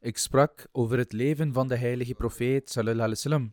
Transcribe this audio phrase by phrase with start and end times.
[0.00, 3.52] Ik sprak over het leven van de heilige profeet wasallam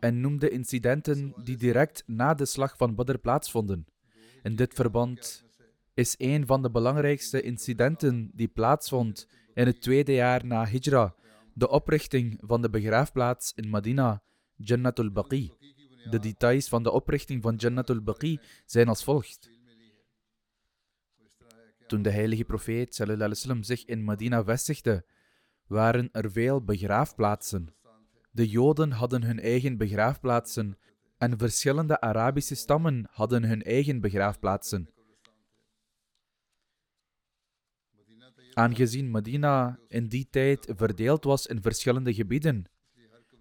[0.00, 3.86] en noemde incidenten die direct na de slag van Badr plaatsvonden.
[4.42, 5.44] In dit verband
[5.94, 11.14] is een van de belangrijkste incidenten die plaatsvond in het tweede jaar na Hijra
[11.56, 14.22] de oprichting van de begraafplaats in Medina,
[14.56, 15.52] Jannatul Baqi.
[16.10, 19.55] De details van de oprichting van Jannatul Baqi zijn als volgt.
[21.86, 25.04] Toen de heilige profeet wasallam zich in Medina vestigde,
[25.66, 27.74] waren er veel begraafplaatsen.
[28.30, 30.78] De Joden hadden hun eigen begraafplaatsen
[31.18, 34.88] en verschillende Arabische stammen hadden hun eigen begraafplaatsen.
[38.54, 42.64] Aangezien Medina in die tijd verdeeld was in verschillende gebieden,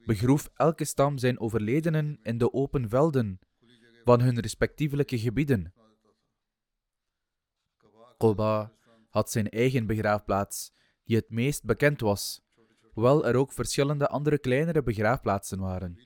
[0.05, 3.39] begroef elke stam zijn overledenen in de open velden
[4.03, 5.73] van hun respectievelijke gebieden.
[9.09, 10.73] Had zijn eigen begraafplaats,
[11.03, 12.41] die het meest bekend was,
[12.93, 15.99] hoewel er ook verschillende andere kleinere begraafplaatsen waren.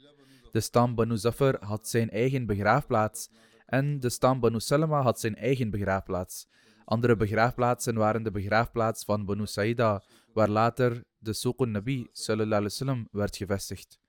[0.51, 3.29] De stam Banu Zafar had zijn eigen begraafplaats
[3.65, 6.47] en de stam Banu Salama had zijn eigen begraafplaats.
[6.85, 10.03] Andere begraafplaatsen waren de begraafplaats van Banu Saida,
[10.33, 13.99] waar later de Suqun Nabi wasallam werd gevestigd.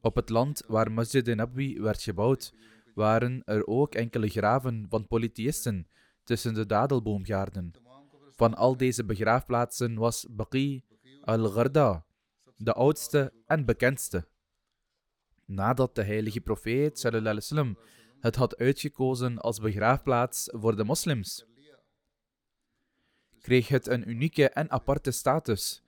[0.00, 2.54] Op het land waar Masjid Nabi werd gebouwd,
[2.94, 5.86] waren er ook enkele graven van polytheïsten
[6.24, 7.72] tussen de dadelboomgaarden.
[8.30, 10.84] Van al deze begraafplaatsen was Baqi
[11.20, 12.04] al-Gharda
[12.62, 14.26] de oudste en bekendste.
[15.44, 17.78] Nadat de heilige profeet wasallam
[18.20, 21.46] het had uitgekozen als begraafplaats voor de moslims,
[23.40, 25.82] kreeg het een unieke en aparte status,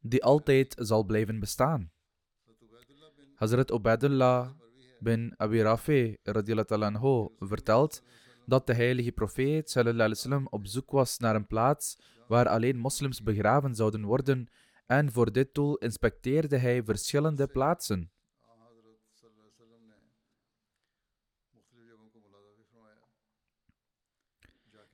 [0.00, 1.92] die altijd zal blijven bestaan.
[3.34, 4.50] Hazrat Ubaidullah
[5.00, 6.16] bin Abi Rafi
[6.68, 8.02] anhu vertelt
[8.46, 11.98] dat de heilige profeet wasallam op zoek was naar een plaats
[12.28, 14.48] waar alleen moslims begraven zouden worden
[14.86, 18.10] en voor dit doel inspecteerde hij verschillende plaatsen.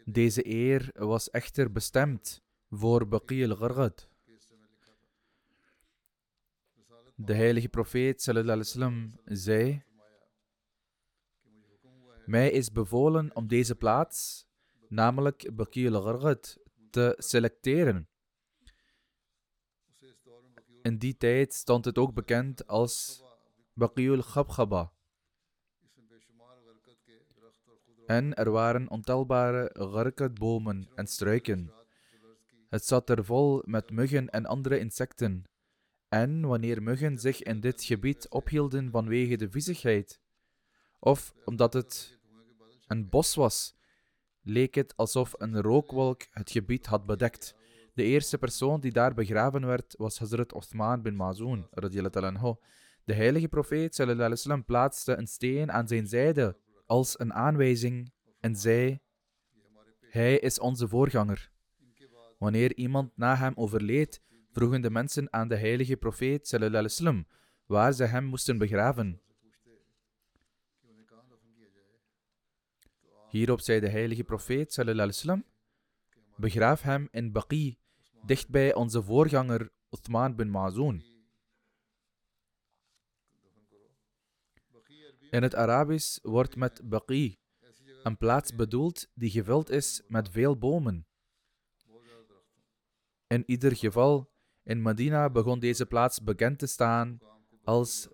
[0.05, 4.09] Deze eer was echter bestemd voor Baqi al-Ghargad.
[7.17, 9.83] De heilige profeet wasallam zei:
[12.27, 14.47] Mij is bevolen om deze plaats,
[14.89, 16.59] namelijk Baqi al-Ghargad,
[16.91, 18.09] te selecteren.
[20.83, 23.23] In die tijd stond het ook bekend als
[23.73, 24.93] Baqiul Khabkhaba.
[28.07, 31.73] En er waren ontelbare gharkatbomen en struiken.
[32.69, 35.45] Het zat er vol met muggen en andere insecten.
[36.09, 40.21] En wanneer muggen zich in dit gebied ophielden vanwege de viezigheid,
[41.05, 42.19] of omdat het
[42.87, 43.75] een bos was,
[44.43, 47.55] leek het alsof een rookwolk het gebied had bedekt.
[47.95, 51.69] De eerste persoon die daar begraven werd was Hazrat Osman bin Mazoon.
[53.05, 56.57] De heilige profeet sallam, plaatste een steen aan zijn zijde
[56.87, 59.01] als een aanwijzing en zei:
[60.01, 61.51] Hij is onze voorganger.
[62.39, 64.23] Wanneer iemand na hem overleed,
[64.53, 67.27] vroegen de mensen aan de heilige profeet sallam,
[67.67, 69.24] waar ze hem moesten begraven.
[73.35, 75.45] Hierop zei de heilige profeet sallam,
[76.37, 77.79] begraaf hem in Baqi,
[78.23, 81.03] dichtbij onze voorganger Uthman bin Mazoon.
[85.31, 87.39] In het Arabisch wordt met Baqi
[88.03, 91.07] een plaats bedoeld die gevuld is met veel bomen.
[93.27, 94.31] In ieder geval,
[94.63, 97.19] in Medina begon deze plaats bekend te staan
[97.65, 98.09] als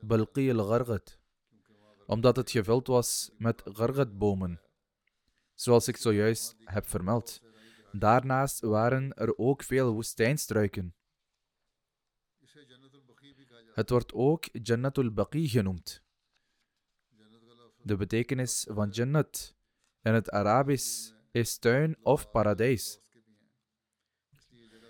[0.00, 1.18] Balqi al-Ghargat,
[2.08, 4.60] omdat het gevuld was met gargatbomen,
[5.54, 7.42] zoals ik zojuist heb vermeld.
[7.92, 10.94] Daarnaast waren er ook veel woestijnstruiken.
[13.74, 16.02] Het wordt ook Jannatul Baqi genoemd.
[17.82, 19.54] De betekenis van Jannat
[20.02, 23.00] in het Arabisch is tuin of paradijs.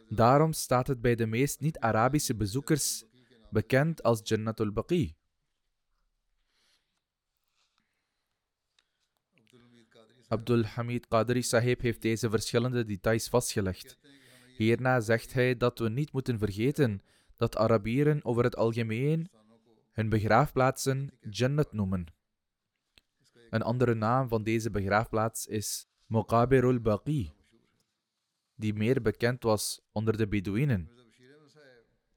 [0.09, 3.05] Daarom staat het bij de meest niet-Arabische bezoekers
[3.51, 5.18] bekend als Jannatul Baqi.
[10.29, 13.99] Abdul Hamid Qadri Sahib heeft deze verschillende details vastgelegd.
[14.57, 17.03] Hierna zegt hij dat we niet moeten vergeten
[17.37, 19.31] dat Arabieren over het algemeen
[19.93, 22.07] hun begraafplaatsen Jannat noemen.
[23.51, 27.33] Een andere naam van deze begraafplaats is Muqabirul Baqi,
[28.55, 30.91] die meer bekend was onder de Bedouinen.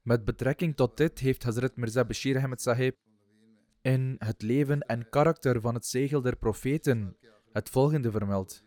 [0.02, 2.96] Met betrekking tot dit heeft Hazrat Mirza Bashir Ahmed Sahib
[3.80, 7.16] in het leven en karakter van het zegel der profeten
[7.52, 8.62] het volgende vermeld.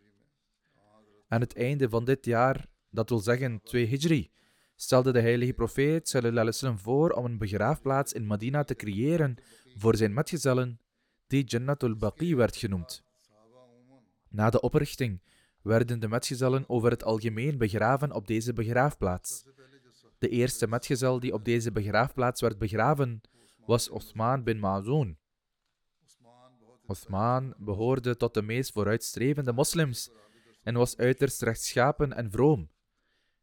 [1.28, 4.32] Aan het einde van dit jaar, dat wil zeggen 2 Hijri,
[4.76, 9.38] stelde de heilige profeet sallam, voor om een begraafplaats in Medina te creëren
[9.78, 10.80] voor zijn metgezellen,
[11.28, 13.04] die Jannatul Baqi werd genoemd.
[14.30, 15.22] Na de oprichting
[15.62, 19.46] werden de metgezellen over het algemeen begraven op deze begraafplaats.
[20.18, 23.22] De eerste metgezel die op deze begraafplaats werd begraven
[23.66, 25.18] was Osman bin Ma'zoon.
[26.88, 30.10] Osman behoorde tot de meest vooruitstrevende moslims
[30.64, 32.70] en was uiterst rechtschapen en vroom.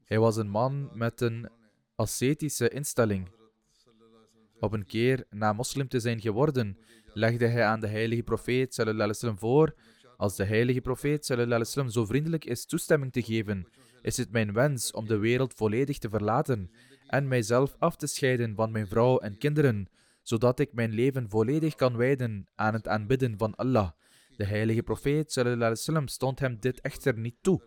[0.05, 1.49] Hij was een man met een
[1.95, 3.29] ascetische instelling.
[4.61, 6.79] Op een keer na moslim te zijn geworden,
[7.15, 9.75] legde hij aan de heilige profeet sallam, voor:
[10.17, 13.67] Als de heilige profeet sallam, zo vriendelijk is toestemming te geven,
[14.03, 16.71] is het mijn wens om de wereld volledig te verlaten
[17.07, 19.89] en mijzelf af te scheiden van mijn vrouw en kinderen,
[20.23, 23.91] zodat ik mijn leven volledig kan wijden aan het aanbidden van Allah.
[24.37, 25.33] De heilige profeet
[25.73, 27.63] sallam, stond hem dit echter niet toe.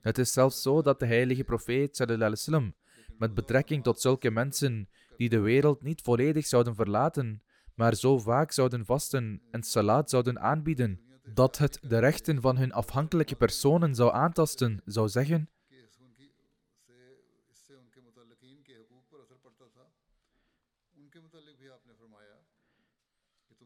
[0.00, 1.96] Het is zelfs zo dat de heilige profeet
[2.32, 2.74] sallam,
[3.18, 7.42] met betrekking tot zulke mensen die de wereld niet volledig zouden verlaten,
[7.74, 11.00] maar zo vaak zouden vasten en salat zouden aanbieden,
[11.34, 15.50] dat het de rechten van hun afhankelijke personen zou aantasten, zou zeggen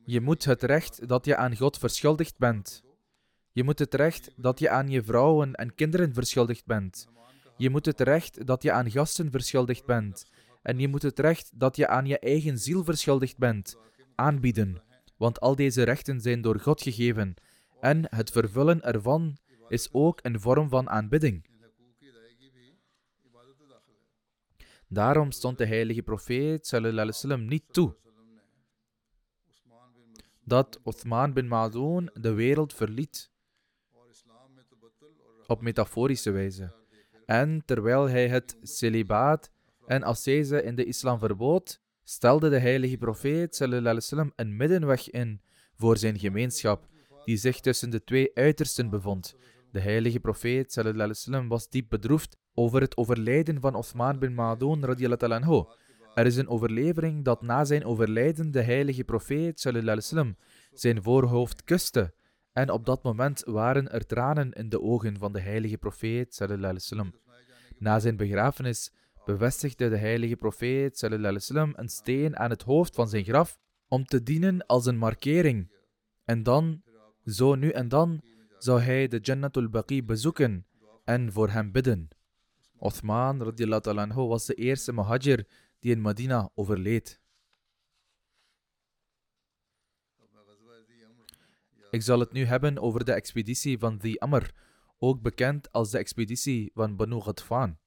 [0.07, 2.83] Je moet het recht dat je aan God verschuldigd bent.
[3.53, 7.09] Je moet het recht dat je aan je vrouwen en kinderen verschuldigd bent.
[7.57, 10.31] Je moet het recht dat je aan gasten verschuldigd bent.
[10.63, 13.77] En je moet het recht dat je aan je eigen ziel verschuldigd bent
[14.15, 14.83] aanbieden.
[15.17, 17.35] Want al deze rechten zijn door God gegeven.
[17.81, 19.37] En het vervullen ervan
[19.69, 21.47] is ook een vorm van aanbidding.
[24.89, 27.97] Daarom stond de heilige profeet sallam, niet toe
[30.47, 33.31] dat Uthman bin Ma'zoon de wereld verliet
[35.47, 36.75] op metaforische wijze.
[37.25, 39.51] En terwijl hij het celibaat
[39.87, 43.61] en ascese in de islam verbood, stelde de heilige profeet
[44.37, 45.41] een middenweg in
[45.75, 46.87] voor zijn gemeenschap,
[47.25, 49.37] die zich tussen de twee uitersten bevond.
[49.71, 50.73] De heilige profeet
[51.49, 54.85] was diep bedroefd over het overlijden van Osman bin Ma'doon
[55.33, 55.65] anhu.
[56.17, 60.37] Er is een overlevering dat na zijn overlijden de heilige profeet sallam,
[60.73, 62.15] zijn voorhoofd kuste
[62.53, 66.35] en op dat moment waren er tranen in de ogen van de heilige profeet
[66.77, 67.15] sallam.
[67.79, 68.93] Na zijn begrafenis
[69.25, 73.59] bevestigde de heilige profeet sallam, een steen aan het hoofd van zijn graf
[73.89, 75.71] om te dienen als een markering.
[76.25, 76.83] En dan,
[77.25, 78.21] zo nu en dan,
[78.59, 80.67] zou hij de Jannatul Baqi bezoeken
[81.05, 82.09] en voor hem bidden.
[82.79, 85.47] Othman anhu was de eerste Muhajir
[85.79, 87.21] die in Medina overleed.
[91.91, 94.51] Ik zal het nu hebben over de expeditie van The Amr,
[94.99, 97.79] ook bekend als de expeditie van Banu Ghatfan.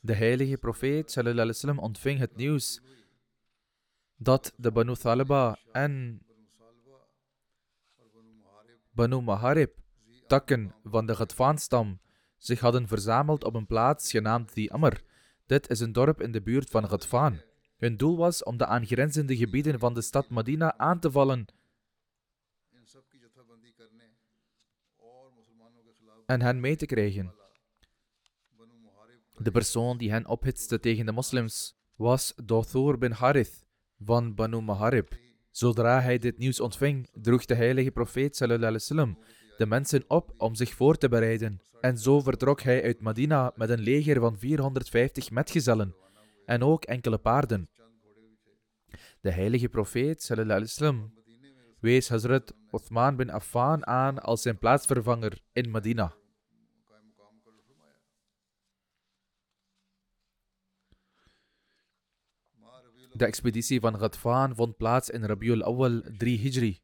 [0.00, 2.80] De heilige profeet sallam, ontving het nieuws
[4.16, 6.22] dat de Banu Thalaba en
[8.90, 9.76] Banu Maharib,
[10.26, 12.00] takken van de Ghatfan-stam,
[12.36, 15.02] zich hadden verzameld op een plaats genaamd The Amr.
[15.48, 17.40] Dit is een dorp in de buurt van Ghatfan.
[17.76, 21.46] Hun doel was om de aangrenzende gebieden van de stad Medina aan te vallen
[26.26, 27.34] en hen mee te krijgen.
[29.36, 33.66] De persoon die hen ophitste tegen de moslims was Dothor bin Harith
[33.98, 35.16] van Banu Maharib.
[35.50, 39.18] Zodra hij dit nieuws ontving, droeg de heilige profeet sallam,
[39.58, 41.60] de mensen op om zich voor te bereiden.
[41.80, 45.94] En zo vertrok hij uit Medina met een leger van 450 metgezellen
[46.46, 47.68] en ook enkele paarden.
[49.20, 51.14] De heilige profeet sallam,
[51.80, 56.14] wees Hazrat Uthman bin Affan aan als zijn plaatsvervanger in Medina.
[63.12, 66.80] De expeditie van Ghatfan vond plaats in Rabiul Awal 3 Hijri.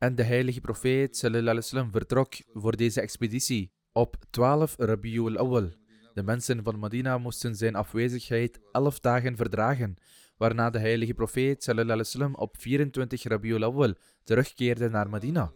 [0.00, 5.68] En de heilige profeet sallam, vertrok voor deze expeditie op 12 Rabiul Awal.
[6.14, 9.96] De mensen van Medina moesten zijn afwezigheid 11 dagen verdragen,
[10.36, 15.52] waarna de heilige profeet sallam, op 24 Rabiul Awal terugkeerde naar Medina.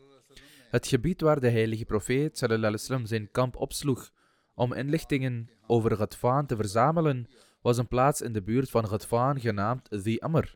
[0.71, 4.11] Het gebied waar de heilige profeet sallam, zijn kamp opsloeg
[4.55, 7.27] om inlichtingen over Ghatfan te verzamelen,
[7.63, 10.55] was een plaats in de buurt van Ghatfan genaamd The Amr.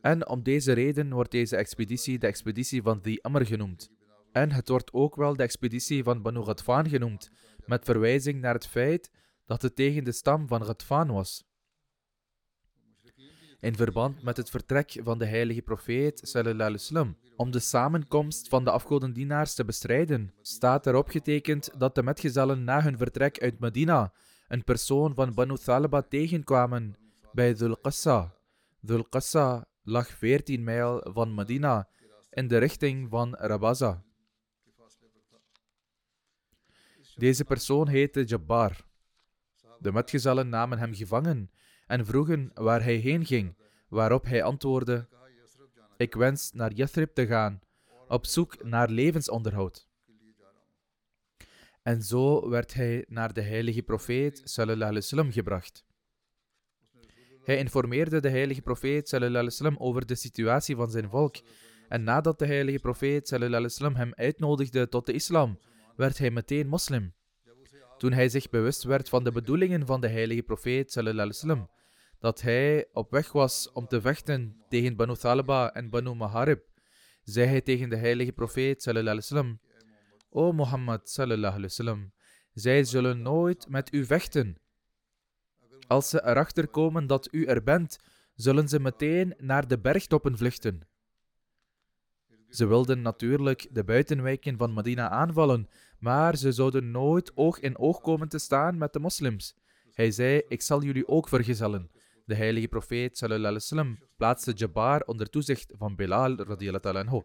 [0.00, 3.90] En om deze reden wordt deze expeditie de expeditie van The Amr genoemd.
[4.32, 7.30] En het wordt ook wel de expeditie van Banu Ghatfan genoemd,
[7.66, 9.10] met verwijzing naar het feit
[9.46, 11.46] dat het tegen de stam van Ghatfan was.
[13.60, 18.70] in verband met het vertrek van de heilige profeet sallallahu om de samenkomst van de
[18.70, 24.12] afgodendienaars te bestrijden, staat erop getekend dat de metgezellen na hun vertrek uit Medina
[24.48, 26.96] een persoon van Banu Thalaba tegenkwamen
[27.32, 28.34] bij Dhul Qassa.
[28.80, 31.88] Dhul Qassa lag 14 mijl van Medina
[32.30, 34.04] in de richting van Rabaza.
[37.14, 38.86] Deze persoon heette Jabbar.
[39.78, 41.50] De metgezellen namen hem gevangen
[41.86, 43.56] en vroegen waar hij heen ging,
[43.88, 45.08] waarop hij antwoordde:
[45.96, 47.60] Ik wens naar Yathrib te gaan,
[48.08, 49.88] op zoek naar levensonderhoud.
[51.82, 55.87] En zo werd hij naar de heilige profeet sallallahu gebracht.
[57.48, 61.36] Hij informeerde de heilige profeet wasallam over de situatie van zijn volk.
[61.88, 65.58] En nadat de heilige profeet wasallam hem uitnodigde tot de islam,
[65.96, 67.14] werd hij meteen moslim.
[67.98, 71.70] Toen hij zich bewust werd van de bedoelingen van de heilige profeet wasallam,
[72.18, 76.62] dat hij op weg was om te vechten tegen Banu Thalaba en Banu Maharib,
[77.22, 79.60] zei hij tegen de heilige profeet wasallam:
[80.30, 82.12] O Mohammed wasallam,
[82.52, 84.56] zij zullen nooit met u vechten.
[85.88, 87.98] Als ze erachter komen dat u er bent,
[88.34, 90.80] zullen ze meteen naar de bergtoppen vluchten.
[92.48, 95.68] Ze wilden natuurlijk de buitenwijken van Medina aanvallen,
[95.98, 99.54] maar ze zouden nooit oog in oog komen te staan met de moslims.
[99.92, 101.90] Hij zei: Ik zal jullie ook vergezellen.
[102.24, 107.22] De heilige profeet sallallahu plaatste Jabbar onder toezicht van Bilal radiyallahu anhu.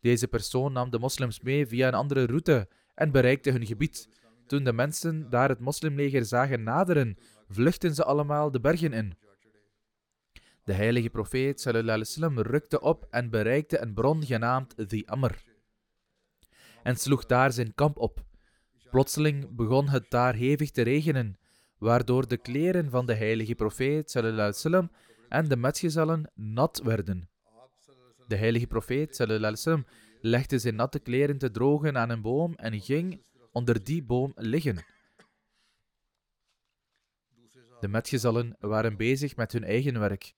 [0.00, 4.08] Deze persoon nam de moslims mee via een andere route en bereikte hun gebied.
[4.46, 9.18] Toen de mensen daar het moslimleger zagen naderen, vluchtten ze allemaal de bergen in.
[10.64, 15.54] De heilige profeet wasallam rukte op en bereikte een bron genaamd The Amr
[16.86, 18.24] en sloeg daar zijn kamp op.
[18.90, 21.38] Plotseling begon het daar hevig te regenen,
[21.78, 24.90] waardoor de kleren van de heilige profeet wasallam
[25.28, 27.28] en de metgezellen nat werden.
[28.26, 29.86] De heilige profeet wasallam
[30.20, 33.22] legde zijn natte kleren te drogen aan een boom en ging
[33.52, 34.84] onder die boom liggen.
[37.80, 40.34] De metgezellen waren bezig met hun eigen werk.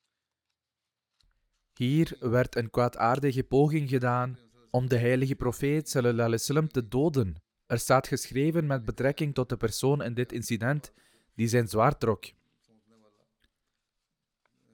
[1.75, 4.39] Hier werd een kwaadaardige poging gedaan
[4.71, 7.43] om de heilige profeet sallallahu te doden.
[7.67, 10.93] Er staat geschreven met betrekking tot de persoon in dit incident
[11.35, 12.25] die zijn zwaard trok.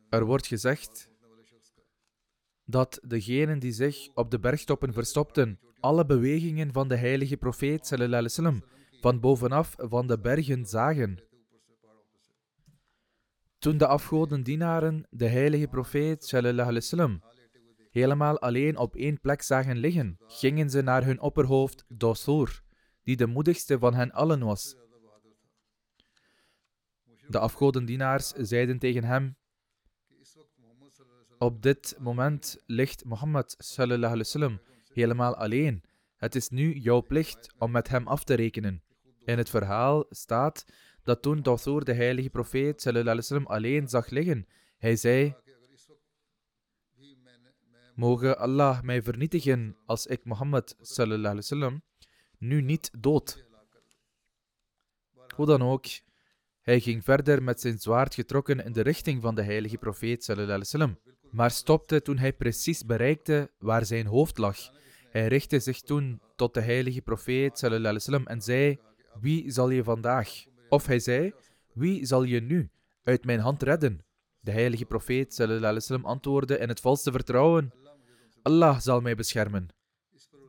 [0.09, 1.11] Er wordt gezegd
[2.65, 8.61] dat degenen die zich op de bergtoppen verstopten, alle bewegingen van de heilige profeet sallallahu
[9.01, 11.19] van bovenaf van de bergen zagen.
[13.65, 17.23] Toen de afgodendienaren de heilige profeet sallallahu alaihi wasallam
[17.91, 22.63] helemaal alleen op één plek zagen liggen, gingen ze naar hun opperhoofd Dosur,
[23.03, 24.77] die de moedigste van hen allen was.
[27.29, 29.37] De afgodendienaars zeiden tegen hem:
[31.39, 34.59] Op dit moment ligt Mohammed sallallahu
[34.93, 35.83] helemaal alleen.
[36.17, 38.83] Het is nu jouw plicht om met hem af te rekenen.
[39.25, 40.65] In het verhaal staat
[41.05, 44.47] dat toen Dosur de heilige profeet wasallam alleen zag liggen,
[44.79, 45.35] hij zei:
[47.95, 51.83] Mogen Allah mij vernietigen als ik Mohammed wasallam
[52.39, 53.45] nu niet dood.
[55.35, 55.87] Hoe dan ook,
[56.61, 60.99] hij ging verder met zijn zwaard getrokken in de richting van de heilige profeet wasallam,
[61.31, 64.59] maar stopte toen hij precies bereikte waar zijn hoofd lag.
[65.11, 68.79] Hij richtte zich toen tot de heilige profeet wasallam en zei:
[69.21, 70.53] Wie zal je vandaag?
[70.75, 71.33] Of hij zei:
[71.73, 72.71] Wie zal je nu
[73.03, 74.05] uit mijn hand redden?
[74.41, 77.73] De heilige profeet wasallam antwoordde in het volste vertrouwen:
[78.43, 79.69] Allah zal mij beschermen.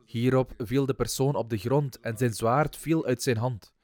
[0.04, 3.74] Hierop viel de persoon op de grond en zijn zwaard viel uit zijn hand.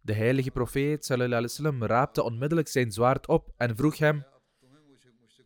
[0.00, 4.24] De heilige profeet wasallam raapte onmiddellijk zijn zwaard op en vroeg hem: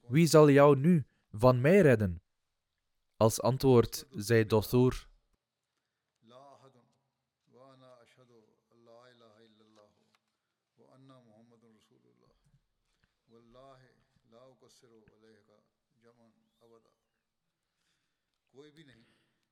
[0.09, 2.23] Wie zal jou nu van mij redden?
[3.17, 5.09] Als antwoord zei Dothur: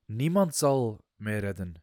[0.09, 1.73] Niemand zal mij redden.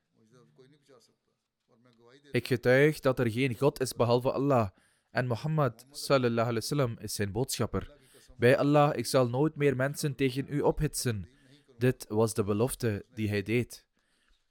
[2.30, 4.68] Ik getuig dat er geen God is behalve Allah
[5.10, 7.96] en Mohammed sallallahu wasallam is zijn boodschapper.
[8.36, 11.28] Bij Allah, ik zal nooit meer mensen tegen u ophitsen.
[11.78, 13.86] Dit was de belofte die hij deed.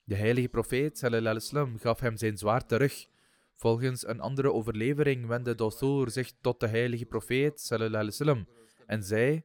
[0.04, 3.08] De heilige profeet sallallahu wasallam gaf hem zijn zwaard terug.
[3.56, 8.48] Volgens een andere overlevering wendde Dothur zich tot de heilige profeet sallallahu wasallam
[8.86, 9.44] en zei: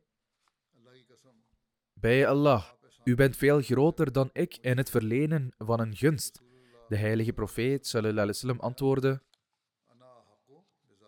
[1.93, 2.65] Bij Allah,
[3.05, 6.43] u bent veel groter dan ik in het verlenen van een gunst.
[6.89, 9.23] De heilige profeet sallallahu alaihi antwoordde: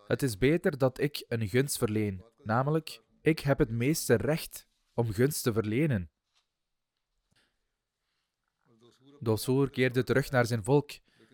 [0.07, 5.11] Het is beter dat ik een gunst verleen, namelijk Ik heb het meeste recht om
[5.11, 6.11] gunst te verlenen.
[9.19, 10.91] Dossoer keerde terug naar zijn volk,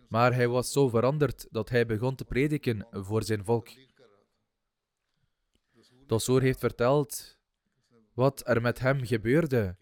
[0.08, 3.68] maar hij was zo veranderd dat hij begon te prediken voor zijn volk.
[6.06, 7.38] Dossoer heeft verteld
[8.14, 9.76] wat er met hem gebeurde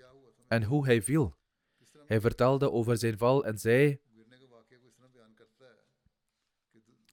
[0.48, 1.36] en hoe hij viel.
[2.06, 4.00] Hij vertelde over zijn val en zei: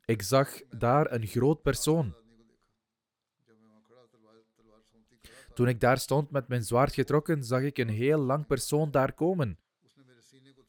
[0.06, 2.16] Ik zag daar een groot persoon.
[5.54, 9.14] Toen ik daar stond met mijn zwaard getrokken, zag ik een heel lang persoon daar
[9.14, 9.60] komen.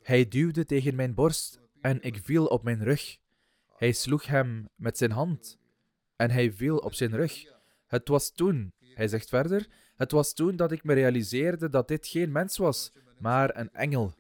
[0.02, 3.18] Hij duwde tegen mijn borst en ik viel op mijn rug.
[3.76, 5.58] Hij sloeg hem met zijn hand
[6.16, 7.54] en hij viel op zijn rug.
[7.86, 12.06] Het was toen, hij zegt verder, het was toen dat ik me realiseerde dat dit
[12.06, 14.14] geen mens was, maar een engel.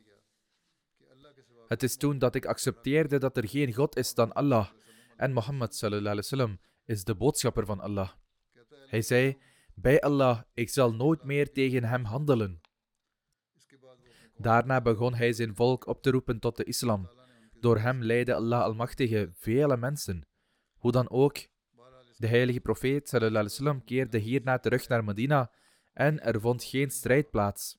[1.66, 4.68] Het is toen dat ik accepteerde dat er geen God is dan Allah
[5.16, 8.10] en Mohammed alaihi is de boodschapper van Allah.
[8.86, 9.38] Hij zei:
[9.74, 12.60] Bij Allah, ik zal nooit meer tegen hem handelen.
[14.36, 17.10] Daarna begon hij zijn volk op te roepen tot de islam.
[17.60, 20.26] Door hem leidde Allah Almachtige vele mensen.
[20.78, 21.36] Hoe dan ook,
[22.16, 25.50] de heilige profeet alaihi keerde hierna terug naar Medina
[25.96, 27.78] en er vond geen strijd plaats.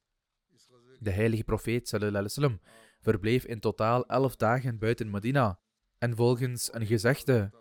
[1.00, 2.60] De heilige profeet alaihi
[3.00, 5.60] verbleef in totaal elf dagen buiten Medina
[5.98, 7.52] en volgens een gezegde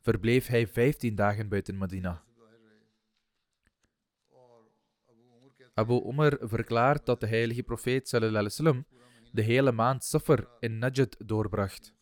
[0.00, 2.22] verbleef hij vijftien dagen buiten Medina.
[5.74, 8.86] Abu Umar verklaart dat de heilige profeet sallam,
[9.32, 11.94] de hele maand Safar in Najd doorbracht.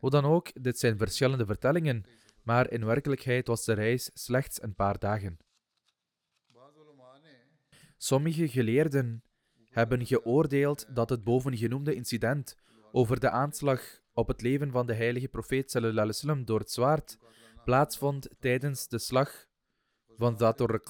[0.00, 2.04] Hoe dan ook, dit zijn verschillende vertellingen,
[2.42, 5.38] maar in werkelijkheid was de reis slechts een paar dagen.
[7.98, 9.22] Sommige geleerden
[9.70, 12.56] hebben geoordeeld dat het bovengenoemde incident
[12.92, 17.18] over de aanslag op het leven van de heilige profeet sallam, door het zwaard
[17.64, 19.46] plaatsvond tijdens de slag
[20.16, 20.80] van Zator.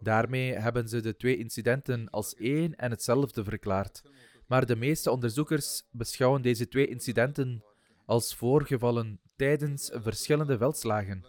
[0.00, 4.02] Daarmee hebben ze de twee incidenten als één en hetzelfde verklaard.
[4.46, 7.64] Maar de meeste onderzoekers beschouwen deze twee incidenten
[8.06, 11.24] als voorgevallen tijdens verschillende veldslagen.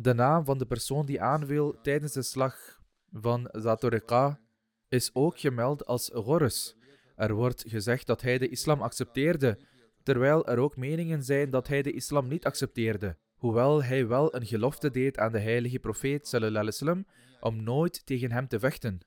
[0.00, 2.80] De naam van de persoon die aanviel tijdens de slag
[3.12, 4.40] van Zatoreka
[4.88, 6.76] is ook gemeld als Horus.
[7.16, 9.58] Er wordt gezegd dat hij de islam accepteerde,
[10.02, 14.46] terwijl er ook meningen zijn dat hij de islam niet accepteerde, hoewel hij wel een
[14.46, 17.06] gelofte deed aan de heilige profeet sallam,
[17.40, 19.00] om nooit tegen hem te vechten.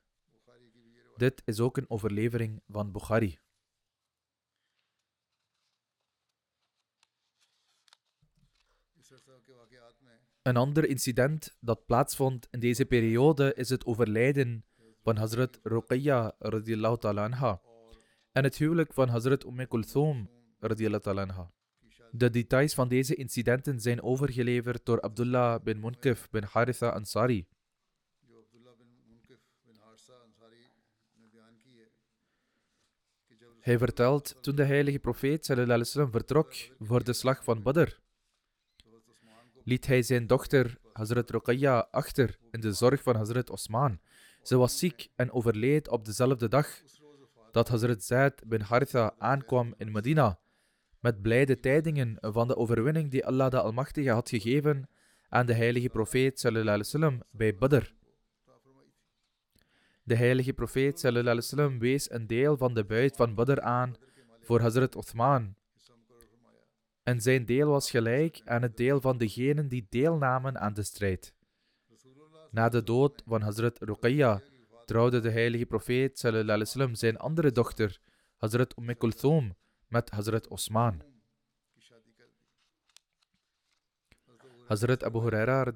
[1.16, 3.38] Dit is ook een overlevering van Bukhari.
[10.42, 14.64] Een ander incident dat plaatsvond in deze periode is het overlijden
[15.02, 17.60] van Hazrat Ruqayya radiyallahu ta'ala
[18.32, 20.28] en het huwelijk van Hazrat Umm Kulthum
[20.58, 21.52] radiyallahu ta'ala.
[22.10, 27.46] De details van deze incidenten zijn overgeleverd door Abdullah bin Munkif bin Haritha Ansari.
[33.60, 35.46] Hij vertelt, toen de heilige profeet
[36.10, 38.01] vertrok voor de slag van Badr,
[39.64, 44.00] liet hij zijn dochter Hazrat Ruqayya achter in de zorg van Hazrat Osman.
[44.42, 46.82] Ze was ziek en overleed op dezelfde dag
[47.52, 50.38] dat Hazrat Zaid bin Haritha aankwam in Medina
[51.02, 54.88] met blijde tijdingen van de overwinning die Allah de Almachtige had gegeven
[55.28, 57.92] aan de heilige profeet sallam, bij Badr.
[60.02, 63.94] De heilige profeet sallam, wees een deel van de buit van Badr aan
[64.40, 65.54] voor Hazrat Uthman.
[67.02, 71.34] En zijn deel was gelijk aan het deel van degenen die deelnamen aan de strijd.
[72.50, 74.40] Na de dood van Hazrat Ruqayya
[74.84, 78.00] trouwde de heilige profeet sallam, zijn andere dochter,
[78.36, 79.54] Hazrat Umm Kulthum,
[79.88, 81.02] met Hazrat Osman.
[84.66, 85.72] Hazrat Abu Huraira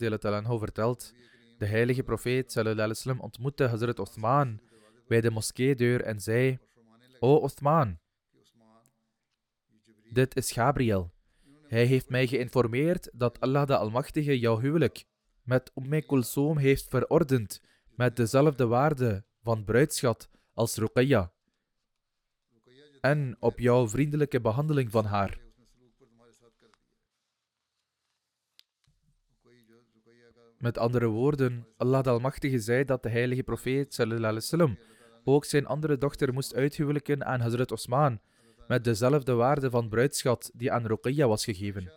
[0.58, 1.14] vertelt
[1.58, 4.60] de heilige profeet sallam, ontmoette Hazrat Othman
[5.06, 6.58] bij de moskeedeur en zei:
[7.18, 7.98] O Othman,
[10.12, 11.15] dit is Gabriel.
[11.68, 15.04] Hij heeft mij geïnformeerd dat Allah de Almachtige jouw huwelijk
[15.42, 17.60] met Umm Kulsoom heeft verordend
[17.94, 21.32] met dezelfde waarde van bruidschat als Ruqayya
[23.00, 25.38] en op jouw vriendelijke behandeling van haar.
[30.58, 34.78] Met andere woorden, Allah de Almachtige zei dat de heilige profeet sallam,
[35.24, 38.20] ook zijn andere dochter moest uithuwelijken aan Hazrat Osman,
[38.68, 41.92] met dezelfde waarde van bruidschat die aan Ruqayya was gegeven.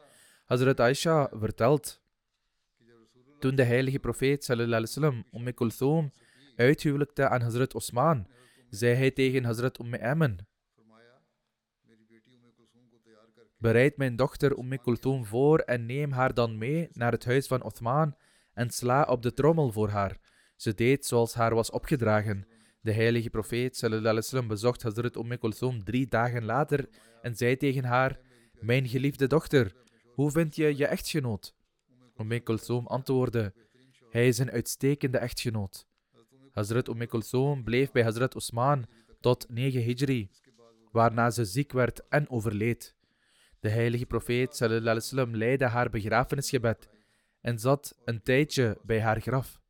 [0.46, 2.02] Hazrat Aisha vertelt,
[3.40, 6.12] toen de heilige profeet sallam, Umm Kulthum
[6.56, 8.28] uithuwelijkte aan Hazrat Osman,
[8.70, 9.96] zei hij tegen Hazrat Umm
[13.58, 17.64] Bereid mijn dochter Umm Kulthum voor en neem haar dan mee naar het huis van
[17.64, 18.16] Othman
[18.54, 20.18] en sla op de trommel voor haar.
[20.56, 22.48] Ze deed zoals haar was opgedragen.
[22.82, 26.90] De heilige profeet sallam, bezocht Hazrat Umm drie dagen later
[27.22, 28.20] en zei tegen haar:
[28.60, 31.56] Mijn geliefde dochter, hoe vind je je echtgenoot?
[32.18, 33.54] Umm antwoordde:
[34.10, 35.88] Hij is een uitstekende echtgenoot.
[36.52, 38.86] Hazrat Umm Kulthum bleef bij Hazrat Osman
[39.20, 40.30] tot 9 Hijri,
[40.92, 42.96] waarna ze ziek werd en overleed.
[43.60, 46.90] De heilige profeet sallam, leidde haar begrafenisgebed
[47.42, 49.62] en zat een tijdje bij haar graf.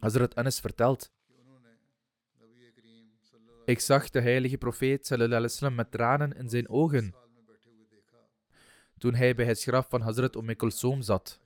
[0.00, 1.12] Hazrat Anas vertelt
[3.64, 7.14] ik zag de heilige profeet sallam, met tranen in zijn ogen
[8.98, 11.40] toen hij bij het graf van Hazrat Umm Kulsoom zat.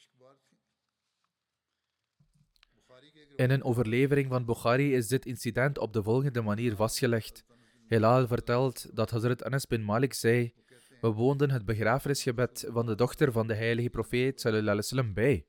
[3.36, 7.44] In een overlevering van Bukhari is dit incident op de volgende manier vastgelegd.
[7.88, 10.54] Hilal vertelt dat Hazrat Anas bin Malik zei:
[11.00, 15.44] We woonden het begrafenisgebed van de dochter van de heilige profeet sallam, bij.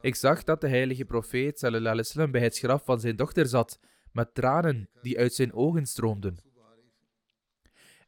[0.00, 3.78] Ik zag dat de heilige profeet sallam, bij het graf van zijn dochter zat
[4.16, 6.36] met tranen die uit zijn ogen stroomden.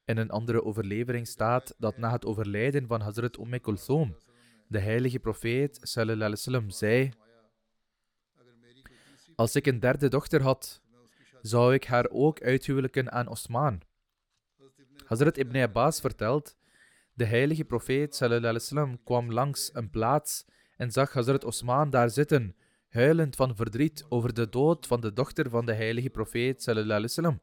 [0.05, 4.16] In een andere overlevering staat dat na het overlijden van Hazrat Umm Kulthum,
[4.68, 7.11] de heilige profeet sallam, zei:
[9.35, 10.83] Als ik een derde dochter had,
[11.42, 13.83] zou ik haar ook uithuwelijken aan Osman.
[15.05, 16.57] Hazrat Ibn Abbas vertelt:
[17.14, 20.44] De heilige profeet sallam, kwam langs een plaats
[20.77, 22.57] en zag Hazrat Osman daar zitten
[22.88, 27.40] huilend van verdriet over de dood van de dochter van de heilige profeet sallam,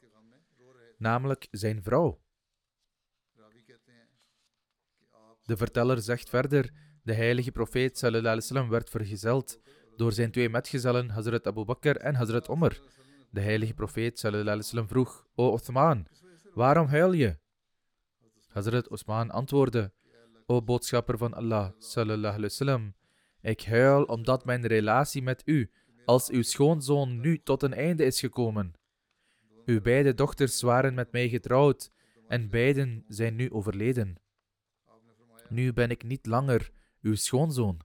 [0.97, 2.23] namelijk zijn vrouw.
[5.43, 6.71] De verteller zegt verder,
[7.03, 9.59] de heilige profeet sallam, werd vergezeld
[9.95, 12.77] door zijn twee metgezellen Hazrat Abu Bakr en Hazrat Omar.
[13.29, 16.07] De heilige profeet sallam, vroeg, O Othman,
[16.53, 17.37] waarom huil je?
[18.47, 19.91] Hazrat Osman antwoordde,
[20.45, 22.49] O boodschapper van Allah sallallahu
[23.45, 25.69] ik huil omdat mijn relatie met u
[26.05, 28.73] als uw schoonzoon nu tot een einde is gekomen.
[29.65, 31.91] Uw beide dochters waren met mij getrouwd
[32.27, 34.15] en beiden zijn nu overleden.
[35.49, 37.79] Nu ben ik niet langer uw schoonzoon.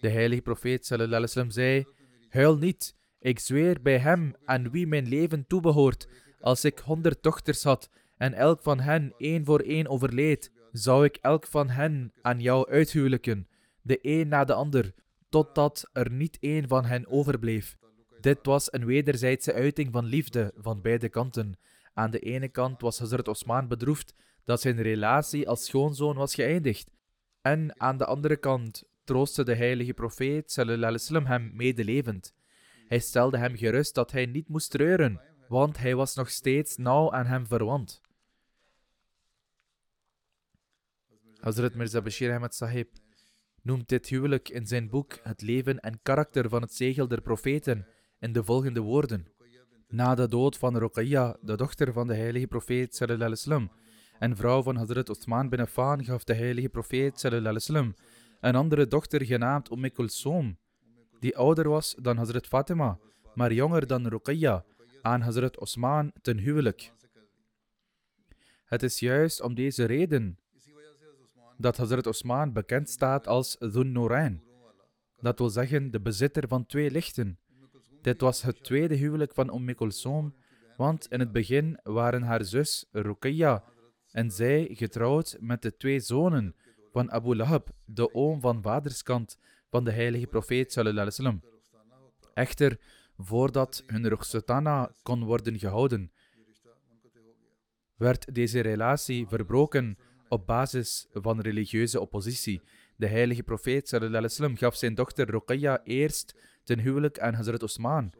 [0.00, 1.84] De heilige profeet sallam, zei:
[2.28, 6.08] Huil niet, ik zweer bij hem aan wie mijn leven toebehoort.
[6.40, 11.16] Als ik honderd dochters had en elk van hen één voor één overleed, zou ik
[11.16, 13.48] elk van hen aan jou uithuwelijken
[13.86, 14.94] de een na de ander,
[15.28, 17.76] totdat er niet één van hen overbleef.
[18.20, 21.58] Dit was een wederzijdse uiting van liefde van beide kanten.
[21.94, 26.90] Aan de ene kant was Hazrat Osman bedroefd dat zijn relatie als schoonzoon was geëindigd.
[27.40, 32.34] En aan de andere kant troostte de heilige profeet sallam, hem medelevend.
[32.88, 37.12] Hij stelde hem gerust dat hij niet moest treuren, want hij was nog steeds nauw
[37.12, 38.00] aan hem verwant.
[41.40, 42.88] Hazrat Mirza Bashir Ahmed Sahib
[43.66, 47.86] noemt dit huwelijk in zijn boek Het leven en karakter van het zegel der profeten
[48.18, 49.26] in de volgende woorden.
[49.88, 53.70] Na de dood van Ruqayya, de dochter van de heilige profeet sallam,
[54.18, 57.94] en vrouw van Hazrat Uthman bin Affan, gaf de heilige profeet sallam,
[58.40, 60.58] een andere dochter genaamd Umm Kulsoom,
[61.20, 62.98] die ouder was dan Hazrat Fatima,
[63.34, 64.64] maar jonger dan Ruqayya,
[65.02, 66.92] aan Hazrat Osman ten huwelijk.
[68.64, 70.38] Het is juist om deze reden
[71.58, 74.42] dat Hazrat Osman bekend staat als Dhun Norain.
[75.20, 77.38] Dat wil zeggen de bezitter van twee lichten.
[78.02, 80.34] Dit was het tweede huwelijk van Umm Kulsoom,
[80.76, 83.64] want in het begin waren haar zus Ruqayya
[84.10, 86.54] en zij getrouwd met de twee zonen
[86.92, 89.38] van Abu Lahab, de oom van vaderskant
[89.70, 91.40] van de heilige profeet sallallahu
[92.34, 92.80] Echter,
[93.16, 96.12] voordat hun rukhsatana kon worden gehouden,
[97.96, 102.60] werd deze relatie verbroken op basis van religieuze oppositie.
[102.96, 106.34] De heilige profeet sallam, gaf zijn dochter Ruqayya eerst
[106.64, 108.12] ten huwelijk aan Hazrat Osman.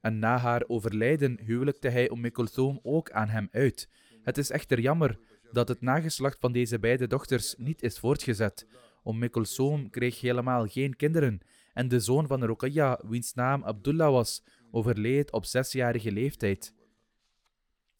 [0.00, 3.88] En na haar overlijden huwelijkte hij Umm Kulthum ook aan hem uit.
[4.22, 5.18] Het is echter jammer
[5.52, 8.66] dat het nageslacht van deze beide dochters niet is voortgezet.
[9.04, 11.40] Umm Kulthum kreeg helemaal geen kinderen
[11.74, 16.74] en de zoon van Ruqayya, wiens naam Abdullah was, overleed op zesjarige leeftijd.